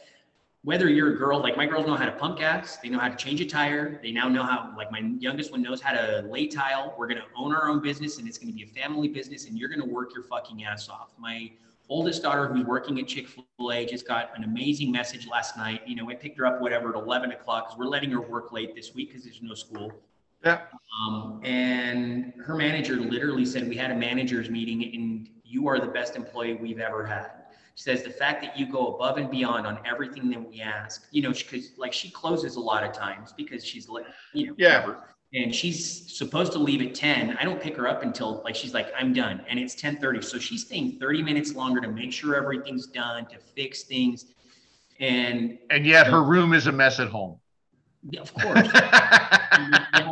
[0.63, 3.07] whether you're a girl, like my girls know how to pump gas, they know how
[3.07, 3.99] to change a tire.
[4.01, 6.93] They now know how, like my youngest one knows how to lay tile.
[6.97, 9.45] We're going to own our own business and it's going to be a family business
[9.45, 11.13] and you're going to work your fucking ass off.
[11.17, 11.51] My
[11.89, 15.81] oldest daughter, who's working at Chick fil A, just got an amazing message last night.
[15.87, 18.51] You know, I picked her up, whatever, at 11 o'clock because we're letting her work
[18.51, 19.91] late this week because there's no school.
[20.43, 20.61] Yeah.
[21.01, 25.87] Um, and her manager literally said, We had a manager's meeting and you are the
[25.87, 27.31] best employee we've ever had.
[27.77, 31.05] She says the fact that you go above and beyond on everything that we ask,
[31.11, 34.55] you know, because like she closes a lot of times because she's like, you know,
[34.57, 34.79] yeah.
[34.79, 35.03] Whatever.
[35.35, 37.37] And she's supposed to leave at 10.
[37.39, 39.41] I don't pick her up until like she's like, I'm done.
[39.47, 40.23] And it's 10:30.
[40.23, 44.25] So she's staying 30 minutes longer to make sure everything's done, to fix things.
[44.99, 47.37] And and yet her room is a mess at home.
[48.09, 48.67] Yeah, of course.
[48.73, 50.07] My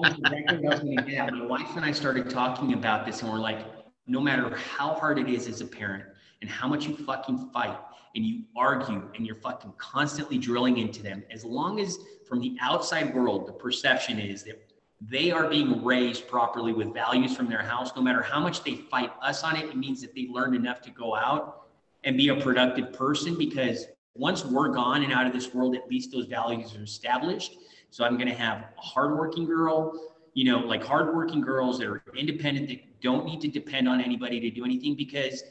[1.47, 3.65] wife and I started talking about this, and we're like,
[4.05, 6.03] no matter how hard it is as a parent,
[6.45, 7.75] and how much you fucking fight
[8.15, 11.97] and you argue and you're fucking constantly drilling into them, as long as
[12.29, 17.35] from the outside world, the perception is that they are being raised properly with values
[17.35, 20.13] from their house, no matter how much they fight us on it, it means that
[20.13, 21.63] they learned enough to go out
[22.03, 25.89] and be a productive person because once we're gone and out of this world, at
[25.89, 27.57] least those values are established.
[27.89, 29.99] So I'm going to have a hardworking girl,
[30.35, 34.39] you know, like hardworking girls that are independent, that don't need to depend on anybody
[34.39, 35.43] to do anything because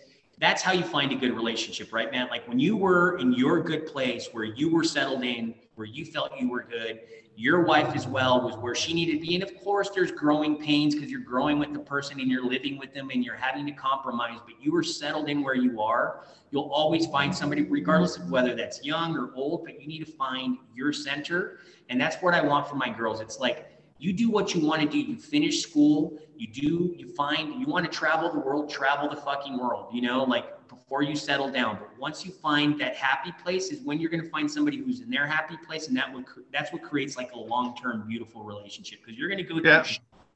[0.44, 2.28] that's how you find a good relationship, right, man?
[2.28, 6.04] Like when you were in your good place where you were settled in, where you
[6.04, 7.00] felt you were good,
[7.36, 9.34] your wife as well was where she needed to be.
[9.34, 12.78] And of course, there's growing pains because you're growing with the person and you're living
[12.78, 16.26] with them and you're having to compromise, but you were settled in where you are.
[16.50, 20.12] You'll always find somebody, regardless of whether that's young or old, but you need to
[20.12, 21.58] find your center.
[21.88, 23.20] And that's what I want for my girls.
[23.20, 24.98] It's like, you do what you want to do.
[24.98, 29.16] You finish school, you do, you find, you want to travel the world, travel the
[29.16, 31.78] fucking world, you know, like before you settle down.
[31.78, 35.00] But once you find that happy place is when you're going to find somebody who's
[35.00, 35.88] in their happy place.
[35.88, 39.44] And that would, that's what creates like a long-term beautiful relationship because you're going to
[39.44, 39.84] go through yeah.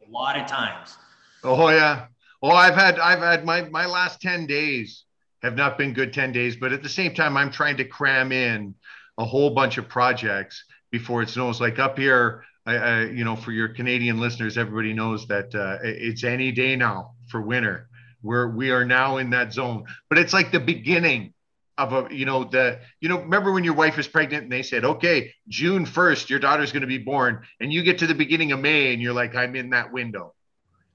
[0.07, 0.97] a lot of times.
[1.45, 2.07] Oh yeah.
[2.43, 5.05] Oh, I've had, I've had my, my last 10 days
[5.43, 8.33] have not been good 10 days, but at the same time, I'm trying to cram
[8.33, 8.75] in
[9.19, 11.61] a whole bunch of projects before it snows.
[11.61, 15.79] Like up here, I, I, you know, for your Canadian listeners, everybody knows that uh,
[15.83, 17.89] it's any day now for winter.
[18.23, 21.33] We're we are now in that zone, but it's like the beginning
[21.79, 24.63] of a you know the you know remember when your wife is pregnant and they
[24.63, 28.17] said okay june 1st your daughter's going to be born and you get to the
[28.17, 30.35] beginning of may and you're like i'm in that window.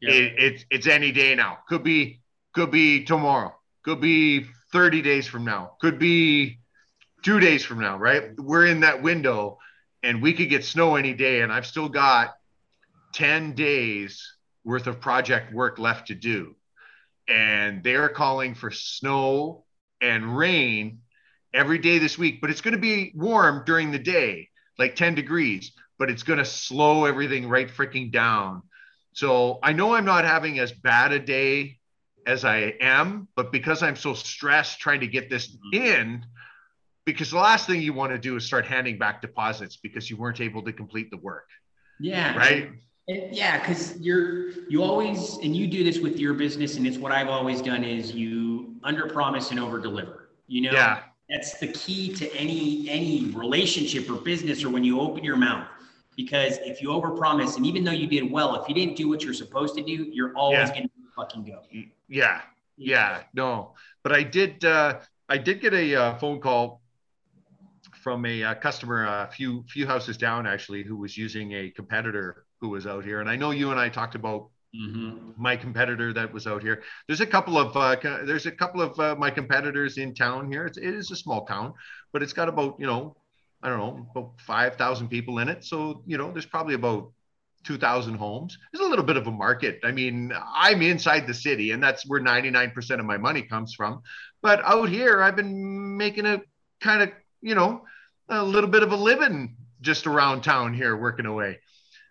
[0.02, 0.12] Yeah.
[0.12, 1.60] it, it's it's any day now.
[1.70, 2.20] Could be
[2.54, 3.56] could be tomorrow.
[3.84, 5.78] Could be 30 days from now.
[5.80, 6.60] Could be
[7.24, 8.38] two days from now right?
[8.38, 9.60] We're in that window
[10.04, 12.36] and we could get snow any day and i've still got
[13.14, 16.56] 10 days worth of project work left to do
[17.28, 19.64] and they're calling for snow
[20.02, 21.00] and rain
[21.54, 25.16] every day this week, but it's going to be warm during the day, like 10
[25.16, 28.64] degrees, but it's going to slow everything right freaking down.
[29.14, 31.78] So I know I'm not having as bad a day
[32.26, 35.84] as I am, but because I'm so stressed trying to get this mm-hmm.
[35.84, 36.26] in,
[37.06, 40.18] because the last thing you want to do is start handing back deposits because you
[40.18, 41.50] weren't able to complete the work,
[42.00, 42.36] Yeah.
[42.38, 42.72] right?
[43.08, 47.12] Yeah, because you're you always and you do this with your business, and it's what
[47.12, 50.30] I've always done is you under promise and over deliver.
[50.48, 51.04] You know, Yeah.
[51.30, 55.68] that's the key to any any relationship or business or when you open your mouth.
[56.16, 59.22] Because if you overpromise, and even though you did well, if you didn't do what
[59.22, 60.76] you're supposed to do, you're always Yeah.
[60.76, 61.62] gonna fucking go.
[62.08, 62.42] Yeah,
[62.78, 64.64] yeah, no, but I did.
[64.64, 66.83] Uh, I did get a uh, phone call
[68.04, 72.46] from a uh, customer a few few houses down actually, who was using a competitor
[72.62, 75.34] who was out here, and I know you and I talked about Mm-hmm.
[75.38, 76.82] my competitor that was out here.
[77.08, 80.66] There's a couple of uh, there's a couple of uh, my competitors in town here.
[80.66, 81.74] It's, it is a small town,
[82.12, 83.16] but it's got about you know
[83.62, 85.64] I don't know about five thousand people in it.
[85.64, 87.12] So you know there's probably about
[87.66, 88.58] 2,000 homes.
[88.72, 89.80] There's a little bit of a market.
[89.84, 94.02] I mean, I'm inside the city, and that's where 99% of my money comes from.
[94.42, 96.42] But out here, I've been making a
[96.82, 97.12] kind of
[97.42, 97.84] you know
[98.30, 101.60] a little bit of a living just around town here, working away.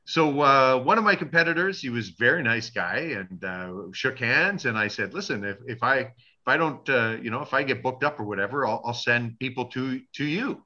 [0.05, 4.19] So uh, one of my competitors, he was a very nice guy, and uh, shook
[4.19, 4.67] hands.
[4.67, 7.63] And I said, "Listen, if, if I if I don't, uh, you know, if I
[7.63, 10.63] get booked up or whatever, I'll, I'll send people to to you."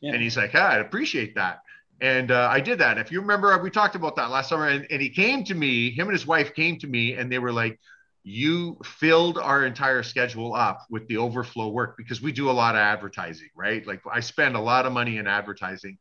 [0.00, 0.12] Yeah.
[0.14, 1.60] And he's like, ah, "I'd appreciate that."
[2.00, 2.98] And uh, I did that.
[2.98, 4.68] If you remember, we talked about that last summer.
[4.68, 5.90] And, and he came to me.
[5.90, 7.78] Him and his wife came to me, and they were like,
[8.22, 12.74] "You filled our entire schedule up with the overflow work because we do a lot
[12.74, 13.86] of advertising, right?
[13.86, 15.98] Like I spend a lot of money in advertising."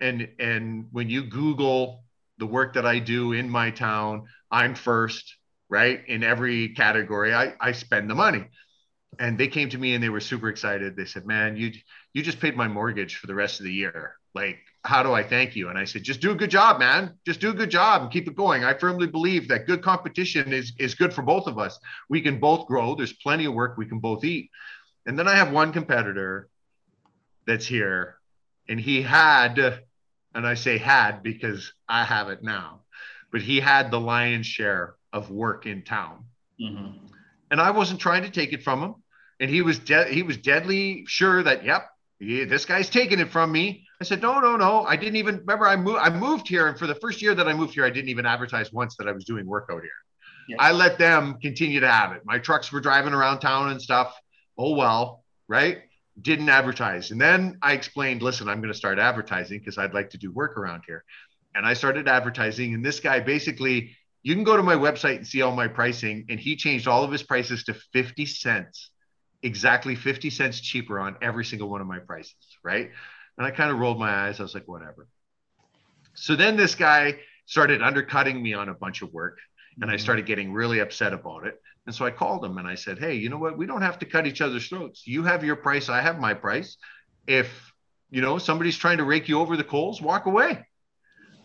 [0.00, 2.04] And and when you Google
[2.38, 5.36] the work that I do in my town, I'm first,
[5.68, 6.02] right?
[6.06, 8.46] In every category, I, I spend the money.
[9.18, 10.96] And they came to me and they were super excited.
[10.96, 11.72] They said, Man, you
[12.12, 14.16] you just paid my mortgage for the rest of the year.
[14.34, 15.68] Like, how do I thank you?
[15.68, 17.14] And I said, just do a good job, man.
[17.26, 18.64] Just do a good job and keep it going.
[18.64, 21.78] I firmly believe that good competition is is good for both of us.
[22.08, 22.94] We can both grow.
[22.94, 24.50] There's plenty of work we can both eat.
[25.06, 26.48] And then I have one competitor
[27.46, 28.16] that's here,
[28.68, 29.80] and he had
[30.34, 32.82] and I say had because I have it now,
[33.32, 36.26] but he had the lion's share of work in town.
[36.60, 37.06] Mm-hmm.
[37.50, 38.94] And I wasn't trying to take it from him.
[39.40, 41.88] And he was de- he was deadly sure that, yep,
[42.20, 43.85] this guy's taking it from me.
[44.00, 44.84] I said, no, no, no.
[44.84, 46.66] I didn't even remember I moved I moved here.
[46.66, 49.08] And for the first year that I moved here, I didn't even advertise once that
[49.08, 49.90] I was doing work out here.
[50.60, 52.22] I let them continue to have it.
[52.24, 54.14] My trucks were driving around town and stuff.
[54.56, 55.82] Oh well, right?
[56.20, 57.10] didn't advertise.
[57.10, 60.32] And then I explained, listen, I'm going to start advertising because I'd like to do
[60.32, 61.04] work around here.
[61.54, 62.74] And I started advertising.
[62.74, 66.26] And this guy basically, you can go to my website and see all my pricing.
[66.28, 68.90] And he changed all of his prices to 50 cents,
[69.42, 72.34] exactly 50 cents cheaper on every single one of my prices.
[72.64, 72.90] Right.
[73.38, 74.40] And I kind of rolled my eyes.
[74.40, 75.08] I was like, whatever.
[76.14, 79.38] So then this guy started undercutting me on a bunch of work.
[79.80, 80.02] And I mm-hmm.
[80.02, 81.60] started getting really upset about it.
[81.86, 83.56] And so I called him and I said, Hey, you know what?
[83.56, 85.06] We don't have to cut each other's throats.
[85.06, 85.88] You have your price.
[85.88, 86.76] I have my price.
[87.26, 87.72] If,
[88.10, 90.64] you know, somebody's trying to rake you over the coals, walk away.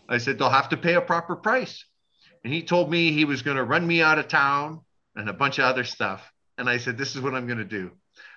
[0.08, 1.84] I said, they'll have to pay a proper price.
[2.44, 4.80] And he told me he was going to run me out of town
[5.14, 6.28] and a bunch of other stuff.
[6.58, 7.92] And I said, this is what I'm going to do.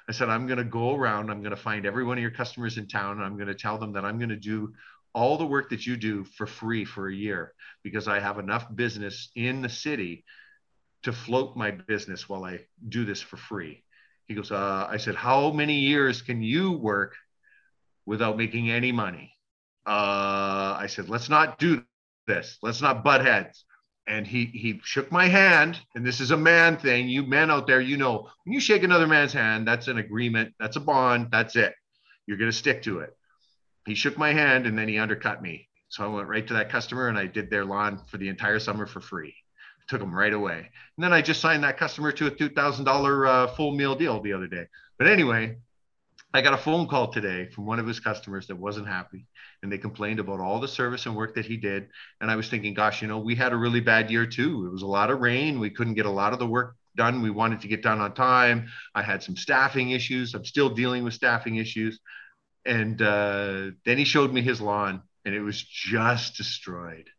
[0.07, 1.29] I said, I'm going to go around.
[1.29, 3.21] I'm going to find every one of your customers in town.
[3.21, 4.73] I'm going to tell them that I'm going to do
[5.13, 7.53] all the work that you do for free for a year
[7.83, 10.25] because I have enough business in the city
[11.03, 13.83] to float my business while I do this for free.
[14.27, 17.15] He goes, uh, I said, how many years can you work
[18.05, 19.31] without making any money?
[19.85, 21.83] Uh, I said, let's not do
[22.27, 22.57] this.
[22.61, 23.64] Let's not butt heads.
[24.07, 27.09] And he he shook my hand, and this is a man thing.
[27.09, 30.53] You men out there, you know, when you shake another man's hand, that's an agreement,
[30.59, 31.73] that's a bond, that's it.
[32.27, 33.17] You're gonna stick to it.
[33.87, 35.69] He shook my hand, and then he undercut me.
[35.89, 38.59] So I went right to that customer, and I did their lawn for the entire
[38.59, 39.33] summer for free
[39.87, 40.57] took them right away.
[40.57, 44.33] And then I just signed that customer to a $2,000 uh, full meal deal the
[44.33, 44.65] other day.
[44.97, 45.57] But anyway,
[46.35, 49.25] I got a phone call today from one of his customers that wasn't happy
[49.63, 51.87] and they complained about all the service and work that he did.
[52.19, 54.65] And I was thinking, gosh, you know, we had a really bad year too.
[54.65, 55.59] It was a lot of rain.
[55.59, 57.21] We couldn't get a lot of the work done.
[57.21, 58.67] We wanted to get done on time.
[58.93, 60.33] I had some staffing issues.
[60.33, 61.99] I'm still dealing with staffing issues.
[62.65, 67.09] And uh, then he showed me his lawn, and it was just destroyed.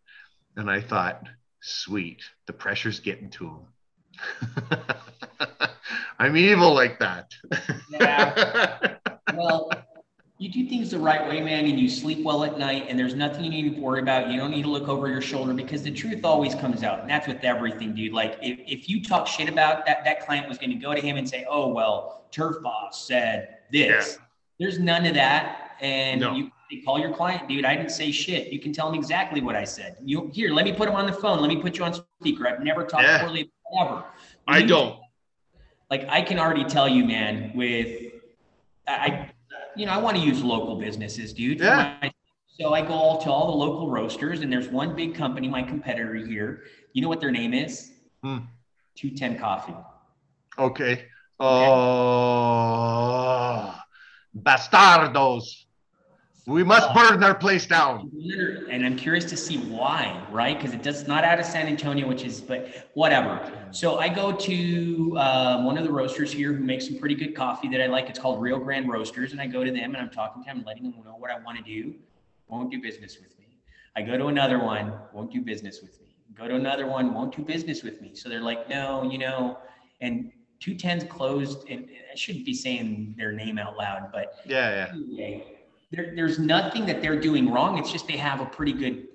[0.56, 1.22] And I thought,
[1.60, 4.88] sweet, the pressure's getting to him.
[6.18, 7.32] I'm evil like that.
[7.90, 8.96] Yeah.
[9.34, 9.70] well,
[10.38, 13.14] you do things the right way, man, and you sleep well at night, and there's
[13.14, 14.30] nothing you need to worry about.
[14.30, 17.00] You don't need to look over your shoulder because the truth always comes out.
[17.00, 18.12] And that's with everything, dude.
[18.12, 21.00] Like if, if you talk shit about that, that client was going to go to
[21.00, 24.18] him and say, Oh, well, Turf Boss said this.
[24.18, 24.24] Yeah.
[24.58, 25.76] There's none of that.
[25.80, 26.34] And no.
[26.34, 26.50] you
[26.84, 27.64] call your client, dude.
[27.64, 28.52] I didn't say shit.
[28.52, 29.96] You can tell him exactly what I said.
[30.04, 31.40] You here, let me put him on the phone.
[31.40, 32.46] Let me put you on speaker.
[32.46, 33.22] I've never talked yeah.
[33.22, 33.50] poorly
[33.80, 34.04] ever.
[34.46, 34.98] I don't.
[35.90, 38.12] Like I can already tell you, man, with
[38.88, 39.30] I
[39.76, 41.60] you know, I want to use local businesses, dude.
[41.60, 41.96] Yeah.
[42.02, 42.12] My,
[42.58, 45.62] so I go all to all the local roasters, and there's one big company, my
[45.62, 46.64] competitor here.
[46.94, 47.92] You know what their name is?
[48.22, 48.38] Hmm.
[48.96, 49.76] 210 Coffee.
[50.58, 51.04] Okay.
[51.38, 51.44] Oh,
[54.34, 55.65] bastardos.
[56.46, 58.08] We must burn their place down.
[58.70, 60.56] And I'm curious to see why, right?
[60.56, 63.40] Because it does not out of San Antonio, which is, but whatever.
[63.72, 67.34] So I go to um, one of the roasters here who makes some pretty good
[67.34, 68.08] coffee that I like.
[68.08, 69.32] It's called Rio Grande Roasters.
[69.32, 71.40] And I go to them and I'm talking to them, letting them know what I
[71.40, 71.96] want to do.
[72.46, 73.58] Won't do business with me.
[73.96, 76.14] I go to another one, won't do business with me.
[76.38, 78.14] Go to another one, won't do business with me.
[78.14, 79.58] So they're like, no, you know,
[80.00, 80.30] and
[80.60, 81.68] 210's closed.
[81.68, 85.38] And I shouldn't be saying their name out loud, but yeah, yeah
[85.96, 87.78] there, there's nothing that they're doing wrong.
[87.78, 89.08] It's just they have a pretty good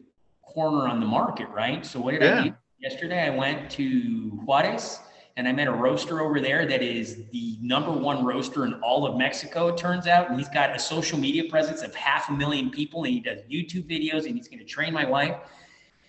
[0.43, 1.86] corner on the market, right?
[1.86, 2.39] So what did yeah.
[2.39, 3.21] I do yesterday?
[3.21, 4.99] I went to Juarez
[5.38, 9.05] and I met a roaster over there that is the number one roaster in all
[9.05, 10.29] of Mexico, it turns out.
[10.29, 13.39] And he's got a social media presence of half a million people and he does
[13.49, 15.38] YouTube videos and he's going to train my wife.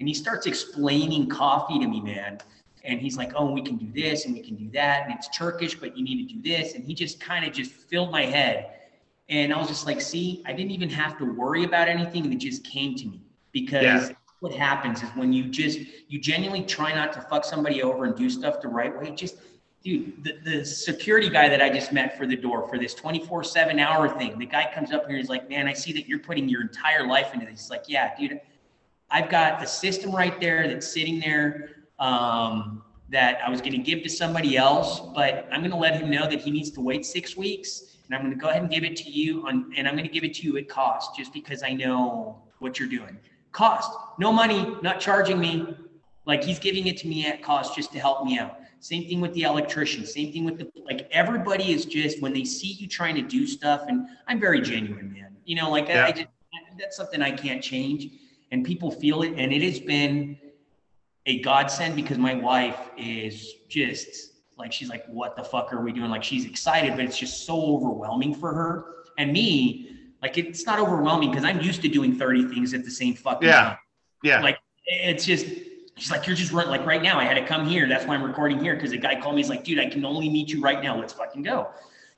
[0.00, 2.38] And he starts explaining coffee to me, man.
[2.84, 5.04] And he's like, oh, we can do this and we can do that.
[5.04, 6.74] And it's Turkish, but you need to do this.
[6.74, 8.81] And he just kind of just filled my head
[9.32, 12.30] and I was just like, see, I didn't even have to worry about anything.
[12.30, 14.14] It just came to me because yeah.
[14.40, 18.14] what happens is when you just, you genuinely try not to fuck somebody over and
[18.14, 19.36] do stuff the right way, just,
[19.82, 23.42] dude, the, the security guy that I just met for the door for this 24
[23.42, 26.06] seven hour thing, the guy comes up here and he's like, man, I see that
[26.06, 27.62] you're putting your entire life into this.
[27.62, 28.38] He's like, yeah, dude,
[29.10, 31.70] I've got a system right there that's sitting there.
[31.98, 36.00] Um, that I was going to give to somebody else, but I'm going to let
[36.00, 38.60] him know that he needs to wait six weeks and I'm going to go ahead
[38.60, 40.68] and give it to you on, and I'm going to give it to you at
[40.68, 43.18] cost just because I know what you're doing.
[43.52, 45.74] Cost, no money, not charging me.
[46.26, 48.58] Like he's giving it to me at cost just to help me out.
[48.80, 50.04] Same thing with the electrician.
[50.04, 51.08] Same thing with the like.
[51.10, 55.10] Everybody is just when they see you trying to do stuff, and I'm very genuine,
[55.10, 55.34] man.
[55.46, 56.04] You know, like yeah.
[56.04, 56.28] I, I just
[56.78, 58.08] that's something I can't change,
[58.50, 60.38] and people feel it, and it has been
[61.24, 64.31] a godsend because my wife is just
[64.62, 66.10] like she's like, what the fuck are we doing?
[66.10, 68.84] Like she's excited, but it's just so overwhelming for her.
[69.18, 72.90] And me, like it's not overwhelming because I'm used to doing 30 things at the
[72.90, 73.62] same fucking yeah.
[73.62, 73.78] time.
[74.22, 74.40] Yeah.
[74.40, 75.46] Like it's just
[75.96, 77.18] she's like, you're just running like right now.
[77.18, 77.88] I had to come here.
[77.88, 78.78] That's why I'm recording here.
[78.78, 80.98] Cause the guy called me, he's like, dude, I can only meet you right now.
[80.98, 81.70] Let's fucking go.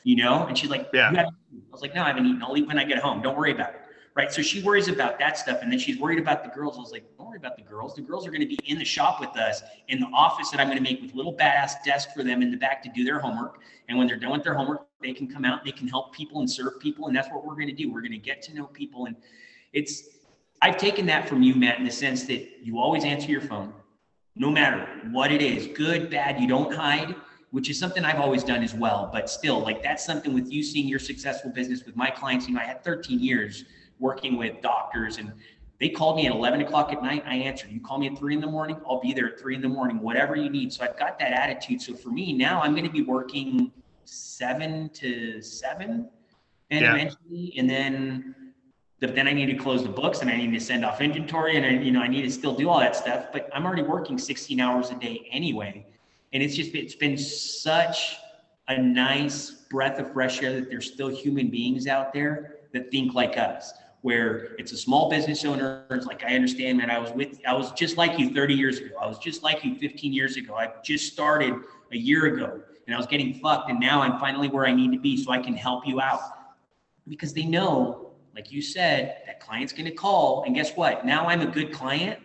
[0.04, 0.46] You know?
[0.46, 1.10] And she's like, yeah.
[1.16, 1.26] I
[1.72, 2.42] was like, no, I haven't eaten.
[2.42, 3.22] I'll eat when I get home.
[3.22, 3.83] Don't worry about it
[4.16, 4.32] right?
[4.32, 5.58] So she worries about that stuff.
[5.62, 6.76] And then she's worried about the girls.
[6.76, 7.94] I was like, don't worry about the girls.
[7.94, 10.60] The girls are going to be in the shop with us in the office that
[10.60, 13.04] I'm going to make with little badass desk for them in the back to do
[13.04, 13.58] their homework.
[13.88, 16.40] And when they're done with their homework, they can come out, they can help people
[16.40, 17.08] and serve people.
[17.08, 17.92] And that's what we're going to do.
[17.92, 19.06] We're going to get to know people.
[19.06, 19.16] And
[19.72, 20.08] it's,
[20.62, 23.72] I've taken that from you, Matt, in the sense that you always answer your phone,
[24.36, 27.14] no matter what it is, good, bad, you don't hide
[27.54, 29.08] which is something I've always done as well.
[29.12, 32.48] But still, like that's something with you seeing your successful business with my clients.
[32.48, 33.64] You know, I had 13 years
[33.98, 35.32] working with doctors and
[35.80, 37.24] they called me at 11 o'clock at night.
[37.26, 37.70] I answered.
[37.70, 39.68] You call me at three in the morning, I'll be there at three in the
[39.68, 40.72] morning, whatever you need.
[40.72, 41.82] So I've got that attitude.
[41.82, 43.72] So for me now, I'm going to be working
[44.04, 46.08] seven to seven
[46.70, 46.94] and yeah.
[46.94, 48.34] eventually, and then
[49.00, 51.66] then I need to close the books and I need to send off inventory and
[51.66, 54.16] I, you know, I need to still do all that stuff, but I'm already working
[54.16, 55.84] 16 hours a day anyway.
[56.32, 58.16] And it's just, it's been such
[58.68, 63.12] a nice breath of fresh air that there's still human beings out there that think
[63.12, 63.74] like us
[64.04, 65.86] where it's a small business owner.
[65.90, 66.90] It's like I understand, man.
[66.90, 68.96] I was with, I was just like you 30 years ago.
[69.00, 70.54] I was just like you 15 years ago.
[70.56, 71.54] I just started
[71.90, 74.92] a year ago, and I was getting fucked, and now I'm finally where I need
[74.92, 76.20] to be, so I can help you out.
[77.08, 81.06] Because they know, like you said, that client's going to call, and guess what?
[81.06, 82.20] Now I'm a good client.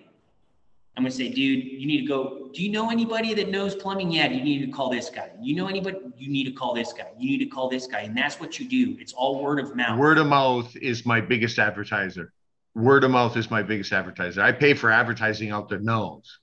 [1.00, 2.50] I'm gonna say, dude, you need to go.
[2.54, 4.12] Do you know anybody that knows plumbing?
[4.12, 5.32] Yeah, you need to call this guy.
[5.41, 5.97] You know anybody?
[6.18, 7.08] You need to call this guy.
[7.18, 8.02] You need to call this guy.
[8.02, 8.97] And that's what you do.
[9.00, 9.97] It's all word of mouth.
[9.97, 12.34] Word of mouth is my biggest advertiser.
[12.76, 14.41] Word of mouth is my biggest advertiser.
[14.41, 16.38] I pay for advertising out the nose.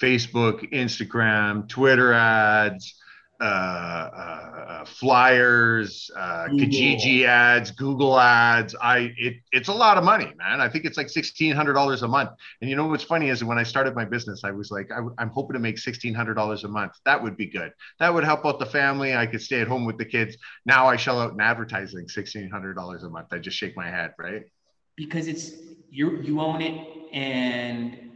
[0.00, 3.00] Facebook, Instagram, Twitter ads,
[3.42, 8.76] uh, uh, flyers, uh, Kijiji ads, Google ads.
[8.80, 10.60] I it it's a lot of money, man.
[10.60, 12.30] I think it's like sixteen hundred dollars a month.
[12.60, 15.00] And you know what's funny is when I started my business, I was like, I,
[15.20, 16.92] am hoping to make sixteen hundred dollars a month.
[17.04, 17.72] That would be good.
[17.98, 19.16] That would help out the family.
[19.16, 20.36] I could stay at home with the kids.
[20.64, 23.28] Now I shell out in advertising sixteen hundred dollars a month.
[23.32, 24.42] I just shake my head, right?
[24.96, 25.50] Because it's
[25.90, 28.11] you you own it and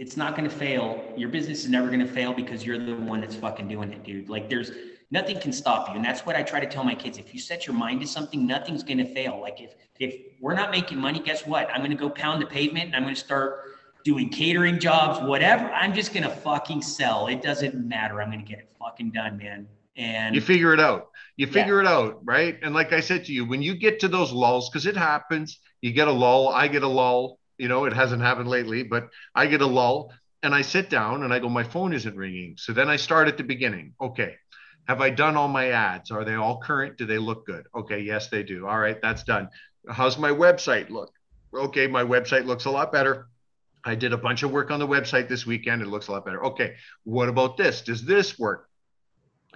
[0.00, 1.04] it's not going to fail.
[1.14, 4.02] Your business is never going to fail because you're the one that's fucking doing it,
[4.02, 4.30] dude.
[4.30, 4.72] Like there's
[5.10, 5.94] nothing can stop you.
[5.94, 7.18] And that's what I try to tell my kids.
[7.18, 9.38] If you set your mind to something, nothing's going to fail.
[9.38, 11.68] Like if, if we're not making money, guess what?
[11.70, 13.60] I'm going to go pound the pavement and I'm going to start
[14.02, 15.70] doing catering jobs, whatever.
[15.70, 17.26] I'm just going to fucking sell.
[17.26, 18.22] It doesn't matter.
[18.22, 19.68] I'm going to get it fucking done, man.
[19.96, 21.10] And you figure it out.
[21.36, 21.90] You figure yeah.
[21.90, 22.58] it out, right?
[22.62, 25.58] And like I said to you, when you get to those lulls, because it happens,
[25.82, 29.10] you get a lull, I get a lull, you know, it hasn't happened lately, but
[29.34, 32.54] I get a lull and I sit down and I go, my phone isn't ringing.
[32.56, 33.92] So then I start at the beginning.
[34.00, 34.36] Okay.
[34.88, 36.10] Have I done all my ads?
[36.10, 36.96] Are they all current?
[36.96, 37.66] Do they look good?
[37.74, 38.00] Okay.
[38.00, 38.66] Yes, they do.
[38.66, 38.98] All right.
[39.02, 39.50] That's done.
[39.86, 41.12] How's my website look?
[41.54, 41.86] Okay.
[41.86, 43.26] My website looks a lot better.
[43.84, 45.82] I did a bunch of work on the website this weekend.
[45.82, 46.42] It looks a lot better.
[46.46, 46.76] Okay.
[47.04, 47.82] What about this?
[47.82, 48.69] Does this work?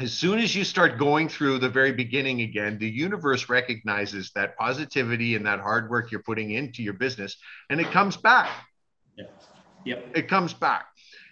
[0.00, 4.56] As soon as you start going through the very beginning again, the universe recognizes that
[4.56, 7.36] positivity and that hard work you're putting into your business,
[7.70, 8.50] and it comes back.
[9.16, 9.26] Yeah.
[9.84, 10.16] Yep.
[10.16, 10.86] It comes back.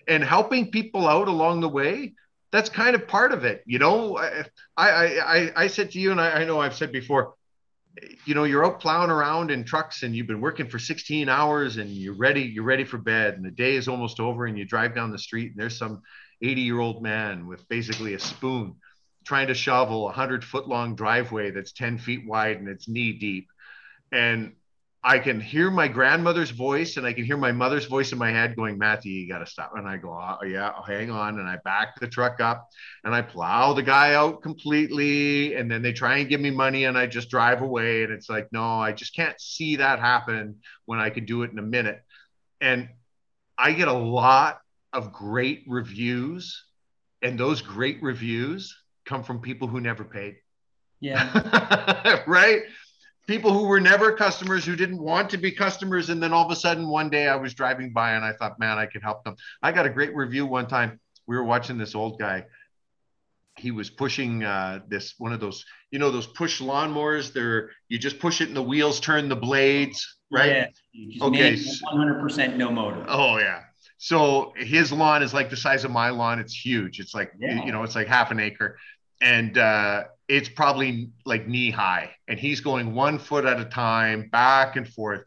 [0.07, 2.15] And helping people out along the way,
[2.53, 3.63] that's kind of part of it.
[3.67, 4.45] You know, I
[4.77, 7.35] I I, I said to you, and I, I know I've said before,
[8.25, 11.79] you know, you're out plowing around in trucks and you've been working for 16 hours
[11.79, 14.65] and you're ready, you're ready for bed, and the day is almost over, and you
[14.65, 16.03] drive down the street and there's some
[16.43, 18.76] 80 year old man with basically a spoon
[19.24, 23.12] trying to shovel a 100 foot long driveway that's 10 feet wide and it's knee
[23.12, 23.49] deep.
[24.11, 24.55] And
[25.05, 28.30] I can hear my grandmother's voice and I can hear my mother's voice in my
[28.30, 29.72] head going, Matthew, you got to stop.
[29.74, 31.40] And I go, oh, yeah, hang on.
[31.40, 32.68] And I back the truck up
[33.03, 35.57] and I plow the guy out completely.
[35.57, 38.05] And then they try and give me money and I just drive away.
[38.05, 41.51] And it's like, no, I just can't see that happen when I could do it
[41.51, 42.01] in a minute.
[42.61, 42.88] And
[43.59, 44.61] I get a lot
[44.93, 46.64] of great reviews,
[47.22, 50.36] and those great reviews come from people who never paid.
[51.01, 52.22] Yeah.
[52.26, 52.62] right?
[53.26, 56.11] People who were never customers, who didn't want to be customers.
[56.11, 58.59] And then all of a sudden, one day I was driving by and I thought,
[58.59, 59.36] man, I could help them.
[59.62, 61.01] I got a great review one time.
[61.26, 62.47] We were watching this old guy.
[63.57, 67.32] He was pushing uh, this one of those, you know, those push lawnmowers.
[67.32, 70.68] They're you just push it and the wheels turn the blades, right?
[70.95, 71.26] Yeah.
[71.26, 71.53] okay.
[71.55, 73.05] 100% no motor.
[73.09, 73.61] Oh yeah
[74.03, 76.41] so his lawn is like the size of my lawn.
[76.41, 76.99] It's huge.
[76.99, 77.65] It's like yeah.
[77.65, 78.77] you know, it's like half an acre,
[79.21, 82.11] and uh, it's probably like knee high.
[82.27, 85.23] And he's going one foot at a time, back and forth.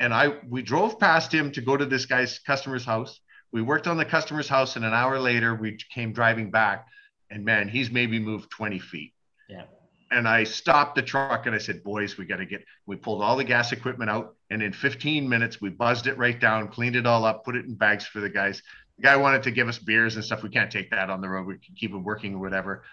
[0.00, 3.20] And I we drove past him to go to this guy's customer's house.
[3.52, 6.88] We worked on the customer's house, and an hour later we came driving back.
[7.30, 9.12] And man, he's maybe moved 20 feet.
[9.48, 9.62] Yeah
[10.10, 13.22] and I stopped the truck and I said, boys, we got to get, we pulled
[13.22, 14.36] all the gas equipment out.
[14.50, 17.66] And in 15 minutes, we buzzed it right down, cleaned it all up, put it
[17.66, 18.62] in bags for the guys.
[18.96, 20.42] The guy wanted to give us beers and stuff.
[20.42, 21.46] We can't take that on the road.
[21.46, 22.84] We can keep it working or whatever.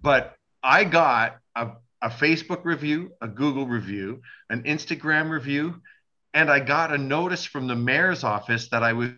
[0.00, 5.80] But I got a, a Facebook review, a Google review, an Instagram review,
[6.32, 9.10] and I got a notice from the mayor's office that I was,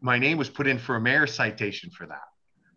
[0.00, 2.22] my name was put in for a mayor's citation for that.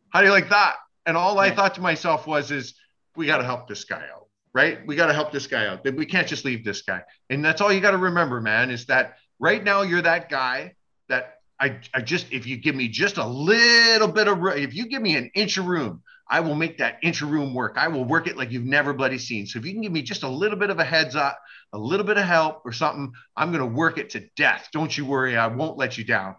[0.10, 0.76] How do you like that?
[1.06, 2.74] And all I thought to myself was, is
[3.16, 4.86] we got to help this guy out, right?
[4.86, 5.84] We got to help this guy out.
[5.84, 7.04] We can't just leave this guy.
[7.30, 10.74] And that's all you got to remember, man, is that right now you're that guy
[11.10, 14.88] that I, I just, if you give me just a little bit of, if you
[14.88, 17.76] give me an inch of room, I will make that inch of room work.
[17.78, 19.46] I will work it like you've never bloody seen.
[19.46, 21.40] So if you can give me just a little bit of a heads up,
[21.72, 24.70] a little bit of help or something, I'm going to work it to death.
[24.74, 25.38] Don't you worry.
[25.38, 26.36] I won't let you down.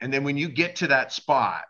[0.00, 1.64] And then when you get to that spot,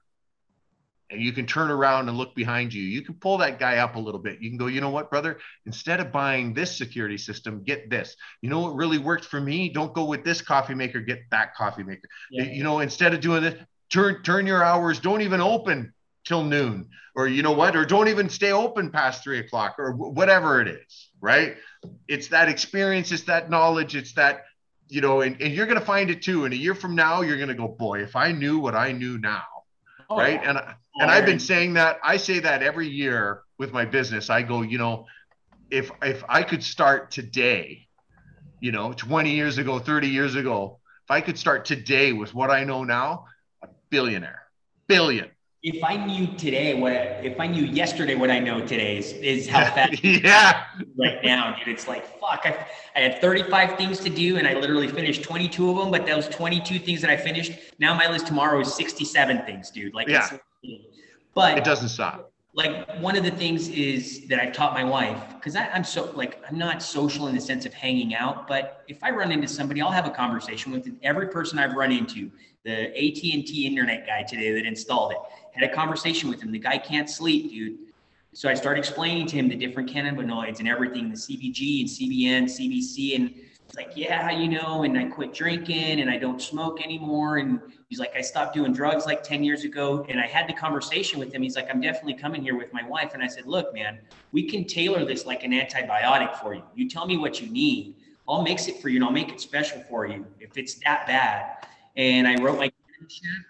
[1.10, 2.82] and you can turn around and look behind you.
[2.82, 4.40] You can pull that guy up a little bit.
[4.40, 5.38] You can go, you know what, brother?
[5.66, 8.16] Instead of buying this security system, get this.
[8.40, 9.68] You know what really worked for me?
[9.68, 12.08] Don't go with this coffee maker, get that coffee maker.
[12.30, 12.44] Yeah.
[12.44, 13.54] You know, instead of doing this,
[13.90, 15.92] turn turn your hours, don't even open
[16.24, 19.92] till noon, or you know what, or don't even stay open past three o'clock, or
[19.92, 21.56] whatever it is, right?
[22.08, 24.44] It's that experience, it's that knowledge, it's that,
[24.88, 26.46] you know, and, and you're gonna find it too.
[26.46, 29.18] And a year from now, you're gonna go, boy, if I knew what I knew
[29.18, 29.42] now
[30.10, 30.40] oh, right?
[30.42, 30.58] And
[31.00, 31.98] and I've been saying that.
[32.02, 34.30] I say that every year with my business.
[34.30, 35.06] I go, you know,
[35.70, 37.86] if if I could start today,
[38.60, 42.50] you know, 20 years ago, 30 years ago, if I could start today with what
[42.50, 43.26] I know now,
[43.62, 44.42] a billionaire,
[44.86, 45.30] billion.
[45.64, 49.48] If I knew today what if I knew yesterday what I know today is, is
[49.48, 50.64] how fast yeah.
[50.98, 51.68] right now, dude.
[51.68, 52.42] It's like fuck.
[52.44, 55.90] I, I had 35 things to do and I literally finished 22 of them.
[55.90, 59.94] But those 22 things that I finished, now my list tomorrow is 67 things, dude.
[59.94, 60.28] Like, Yeah.
[61.34, 62.30] but It doesn't stop.
[62.52, 66.42] like one of the things is that I've taught my wife because I'm so like
[66.46, 69.80] I'm not social in the sense of hanging out, but if I run into somebody,
[69.80, 72.30] I'll have a conversation with every person I've run into.
[72.64, 75.18] The AT and T internet guy today that installed it
[75.54, 76.50] had a conversation with him.
[76.50, 77.78] The guy can't sleep, dude.
[78.32, 82.44] So I started explaining to him the different cannabinoids and everything, the CBG and CBN,
[82.44, 86.82] CBC, and he's like, yeah, you know, and I quit drinking and I don't smoke
[86.82, 87.36] anymore.
[87.36, 90.04] And he's like, I stopped doing drugs like 10 years ago.
[90.08, 91.42] And I had the conversation with him.
[91.42, 93.14] He's like, I'm definitely coming here with my wife.
[93.14, 94.00] And I said, look, man,
[94.32, 96.64] we can tailor this like an antibiotic for you.
[96.74, 97.94] You tell me what you need.
[98.28, 101.06] I'll mix it for you and I'll make it special for you if it's that
[101.06, 101.68] bad.
[101.96, 102.72] And I wrote my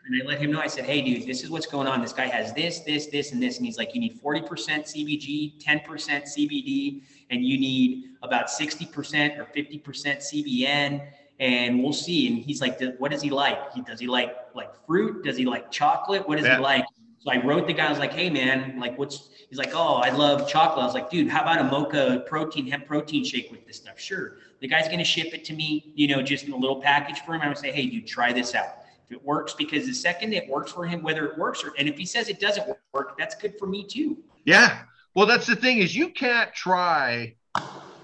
[0.07, 0.61] and I let him know.
[0.61, 2.01] I said, "Hey, dude, this is what's going on.
[2.01, 5.59] This guy has this, this, this, and this." And he's like, "You need 40% CBG,
[5.63, 11.07] 10% CBD, and you need about 60% or 50% CBN."
[11.41, 12.29] And we'll see.
[12.29, 13.73] And he's like, "What does he like?
[13.73, 15.25] He does he like like fruit?
[15.25, 16.29] Does he like chocolate?
[16.29, 16.57] What does Yeah.
[16.57, 16.85] he like?"
[17.19, 17.87] So I wrote the guy.
[17.87, 20.95] I was like, "Hey, man, like, what's?" He's like, "Oh, I love chocolate." I was
[20.95, 24.37] like, "Dude, how about a mocha protein hemp protein shake with this stuff?" Sure.
[24.61, 27.35] The guy's gonna ship it to me, you know, just in a little package for
[27.35, 27.41] him.
[27.41, 28.84] I would say, "Hey, dude, try this out."
[29.15, 31.97] It works, because the second it works for him, whether it works or, and if
[31.97, 34.19] he says it doesn't work, that's good for me too.
[34.45, 34.81] Yeah.
[35.15, 37.37] Well, that's the thing is you can't try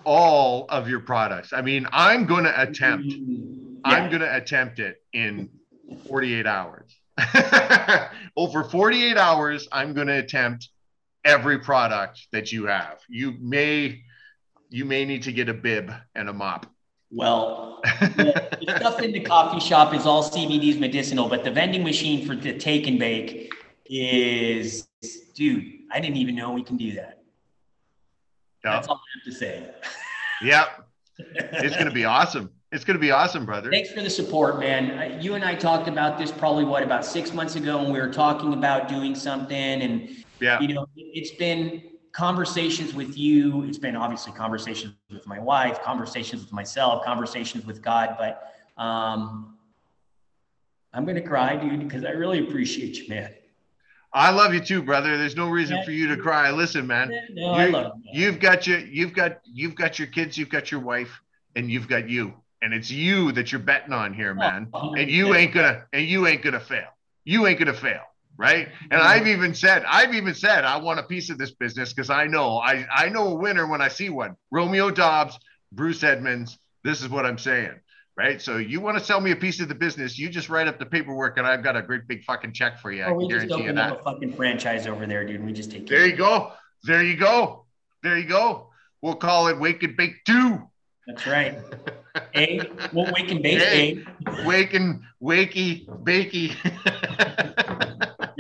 [0.05, 1.53] all of your products.
[1.53, 3.09] I mean, I'm going to attempt.
[3.09, 3.81] Mm-hmm.
[3.85, 5.49] I'm going to attempt it in
[6.07, 6.95] 48 hours.
[8.37, 10.69] Over 48 hours, I'm going to attempt
[11.25, 13.01] every product that you have.
[13.09, 14.03] You may
[14.69, 16.70] you may need to get a bib and a mop.
[17.11, 21.83] Well, the the stuff in the coffee shop is all CBD's medicinal, but the vending
[21.83, 23.53] machine for the take and bake
[23.87, 24.87] is,
[25.35, 27.23] dude, I didn't even know we can do that.
[28.63, 29.71] That's all I have to say.
[30.43, 30.69] Yep.
[31.35, 32.49] It's going to be awesome.
[32.73, 33.71] It's going to be awesome, brother.
[33.71, 35.21] Thanks for the support, man.
[35.21, 38.09] You and I talked about this probably what about six months ago, and we were
[38.11, 40.09] talking about doing something, and
[40.41, 40.59] Yeah.
[40.61, 41.83] you know, it's been
[42.13, 43.65] conversations with you.
[43.65, 48.17] It's been obviously conversations with my wife, conversations with myself, conversations with God.
[48.19, 49.57] But um,
[50.93, 53.33] I'm gonna cry, dude, because I really appreciate you, man.
[54.13, 55.17] I love you too, brother.
[55.17, 56.51] There's no reason for you to cry.
[56.51, 57.13] Listen, man.
[57.33, 58.25] No, I love you.
[58.25, 61.21] you've got your you've got you've got your kids, you've got your wife,
[61.55, 62.35] and you've got you.
[62.63, 64.69] And it's you that you're betting on here, man.
[64.75, 66.89] Oh, And you ain't gonna and you ain't gonna fail.
[67.25, 68.03] You ain't gonna fail.
[68.41, 68.68] Right.
[68.91, 72.09] And I've even said, I've even said I want a piece of this business because
[72.09, 74.34] I know I I know a winner when I see one.
[74.51, 75.38] Romeo Doubs,
[75.72, 76.59] Bruce Edmonds.
[76.82, 77.74] This is what I'm saying.
[78.16, 78.41] Right.
[78.41, 80.78] So you want to sell me a piece of the business, you just write up
[80.78, 83.03] the paperwork and I've got a great big fucking check for you.
[83.03, 83.93] I Oh, just guarantee you that.
[84.01, 85.45] a fucking franchise over there, dude.
[85.45, 85.99] We just take care.
[85.99, 86.53] There you go.
[86.84, 87.66] There you go.
[88.03, 88.70] There you go.
[89.03, 90.62] We'll call it Wake and Bake 2.
[91.07, 91.59] That's right.
[92.34, 92.61] A,
[92.95, 93.59] we'll wake and bake.
[93.62, 94.05] Hey.
[94.26, 94.47] A.
[94.47, 96.57] Wake and Wakey Bakey.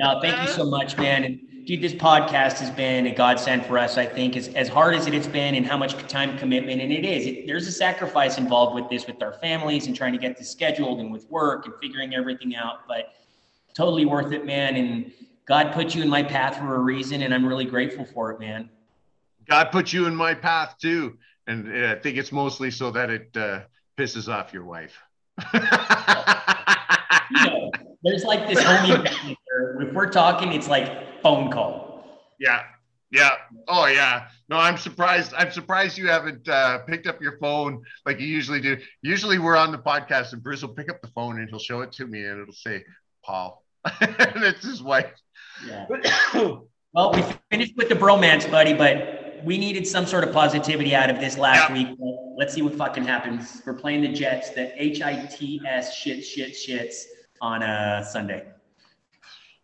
[0.00, 1.24] No, thank you so much, man.
[1.24, 3.98] And dude, this podcast has been a godsend for us.
[3.98, 6.90] I think as as hard as it has been, and how much time commitment, and
[6.90, 7.26] it is.
[7.26, 10.50] It, there's a sacrifice involved with this, with our families, and trying to get this
[10.50, 12.88] scheduled, and with work, and figuring everything out.
[12.88, 13.12] But
[13.74, 14.76] totally worth it, man.
[14.76, 15.12] And
[15.44, 18.40] God put you in my path for a reason, and I'm really grateful for it,
[18.40, 18.70] man.
[19.46, 21.18] God put you in my path too.
[21.46, 23.64] And uh, I think it's mostly so that it uh,
[23.98, 24.96] pisses off your wife.
[27.30, 27.70] You know,
[28.02, 29.36] there's like this homie.
[29.82, 32.04] If we're talking, it's like phone call.
[32.38, 32.62] yeah.
[33.12, 33.30] Yeah.
[33.66, 34.28] Oh yeah.
[34.48, 35.34] No, I'm surprised.
[35.36, 38.76] I'm surprised you haven't uh, picked up your phone like you usually do.
[39.02, 41.80] Usually we're on the podcast and Bruce will pick up the phone and he'll show
[41.80, 42.84] it to me and it'll say
[43.24, 43.64] Paul.
[44.00, 45.10] and it's his wife.
[45.66, 45.86] Yeah.
[46.92, 51.10] Well, we finished with the bromance, buddy, but we needed some sort of positivity out
[51.10, 51.74] of this last Yeah.
[51.90, 51.98] week.
[52.36, 53.60] Let's see what fucking happens.
[53.66, 57.02] We're playing the Jets, the H I T S shit, shit, shits
[57.40, 58.46] on a Sunday.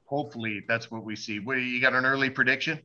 [0.07, 1.41] Hopefully that's what we see.
[1.41, 2.81] What you got an early prediction?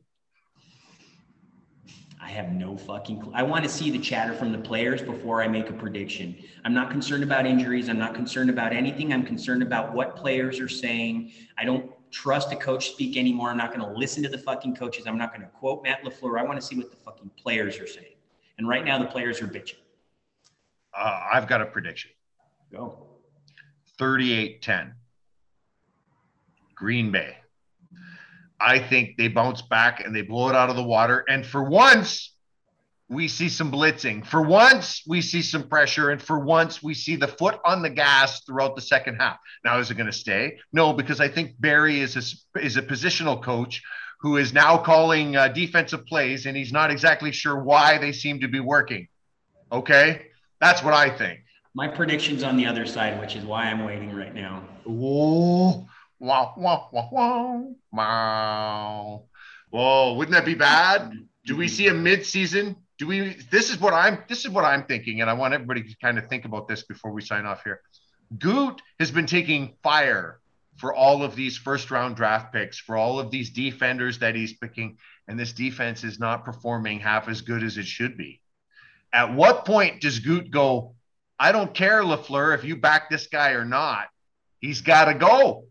[2.20, 3.32] I have no fucking clue.
[3.34, 6.36] I want to see the chatter from the players before I make a prediction.
[6.64, 7.88] I'm not concerned about injuries.
[7.88, 9.12] I'm not concerned about anything.
[9.12, 11.32] I'm concerned about what players are saying.
[11.58, 13.50] I don't trust a coach speak anymore.
[13.50, 15.06] I'm not going to listen to the fucking coaches.
[15.06, 16.38] I'm not going to quote Matt LaFleur.
[16.38, 18.14] I want to see what the fucking players are saying.
[18.58, 19.78] And right now, the players are bitching.
[20.96, 22.10] Uh, I've got a prediction.
[22.70, 23.06] Go.
[23.98, 24.92] 38-10.
[26.82, 27.36] Green Bay.
[28.60, 31.24] I think they bounce back and they blow it out of the water.
[31.28, 32.34] And for once,
[33.08, 34.26] we see some blitzing.
[34.26, 36.10] For once, we see some pressure.
[36.10, 39.36] And for once, we see the foot on the gas throughout the second half.
[39.64, 40.58] Now, is it going to stay?
[40.72, 43.80] No, because I think Barry is a, is a positional coach
[44.20, 48.40] who is now calling uh, defensive plays, and he's not exactly sure why they seem
[48.40, 49.06] to be working.
[49.70, 50.22] Okay.
[50.60, 51.38] That's what I think.
[51.74, 54.64] My prediction's on the other side, which is why I'm waiting right now.
[54.84, 55.86] Whoa.
[56.22, 59.22] Wow, wow, wow, wow, wow.
[59.70, 61.18] Whoa, wouldn't that be bad?
[61.44, 62.76] Do we see a mid-season?
[62.96, 65.82] Do we this is what i'm this is what i'm thinking and i want everybody
[65.82, 67.80] to kind of think about this before we sign off here.
[68.38, 70.38] Gute has been taking fire
[70.76, 74.52] for all of these first round draft picks for all of these defenders that he's
[74.52, 78.40] picking and this defense is not performing half as good as it should be.
[79.12, 80.94] At what point does Gute go
[81.40, 84.06] i don't care lafleur if you back this guy or not.
[84.60, 85.64] He's got to go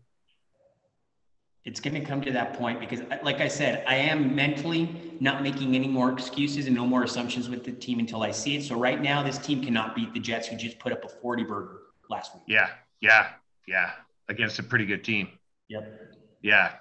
[1.64, 5.16] it's going to come to that point because uh, like i said i am mentally
[5.20, 8.56] not making any more excuses and no more assumptions with the team until i see
[8.56, 8.62] it.
[8.64, 11.44] So right now this team cannot beat the jets who just put up a 40
[11.44, 11.78] burger
[12.10, 12.44] last week.
[12.46, 12.68] Yeah
[13.00, 13.28] yeah
[13.66, 13.92] yeah
[14.28, 15.28] against a pretty good team.
[15.68, 16.00] Yep.
[16.42, 16.72] Yeah.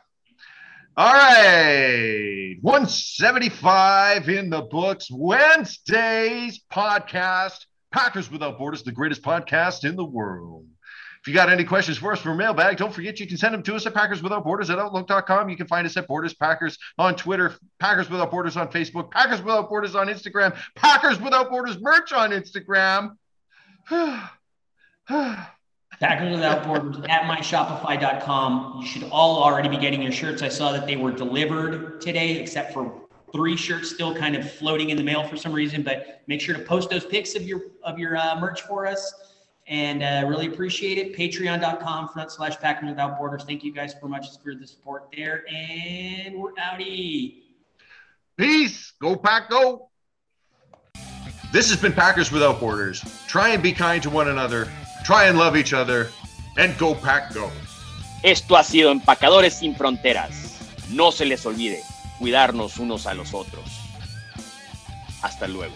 [0.97, 9.95] All right 175 in the books wednesday's podcast packers without borders the greatest podcast in
[9.95, 10.65] the world
[11.21, 13.61] if you got any questions for us for mailbag, don't forget you can send them
[13.61, 15.49] to us at Packers Without Borders at Outlook.com.
[15.49, 19.39] You can find us at Borders Packers on Twitter, Packers Without Borders on Facebook, Packers
[19.39, 23.11] Without Borders on Instagram, Packers Without Borders merch on Instagram.
[25.99, 28.79] Packers Without Borders at myshopify.com.
[28.81, 30.41] You should all already be getting your shirts.
[30.41, 32.99] I saw that they were delivered today, except for
[33.31, 35.83] three shirts still kind of floating in the mail for some reason.
[35.83, 39.30] But make sure to post those pics of your of your uh, merch for us
[39.71, 41.15] and uh, really appreciate it.
[41.17, 43.43] Patreon.com front slash Packers Without Borders.
[43.45, 45.45] Thank you guys so much for the support there.
[45.49, 47.37] And we're outie.
[48.37, 48.91] Peace.
[49.01, 49.89] Go Pack Go.
[51.53, 53.01] This has been Packers Without Borders.
[53.27, 54.67] Try and be kind to one another.
[55.05, 56.09] Try and love each other.
[56.57, 57.49] And go Pack Go.
[58.23, 60.89] Esto ha sido Empacadores Sin Fronteras.
[60.91, 61.81] No se les olvide
[62.19, 63.79] cuidarnos unos a los otros.
[65.21, 65.75] Hasta luego.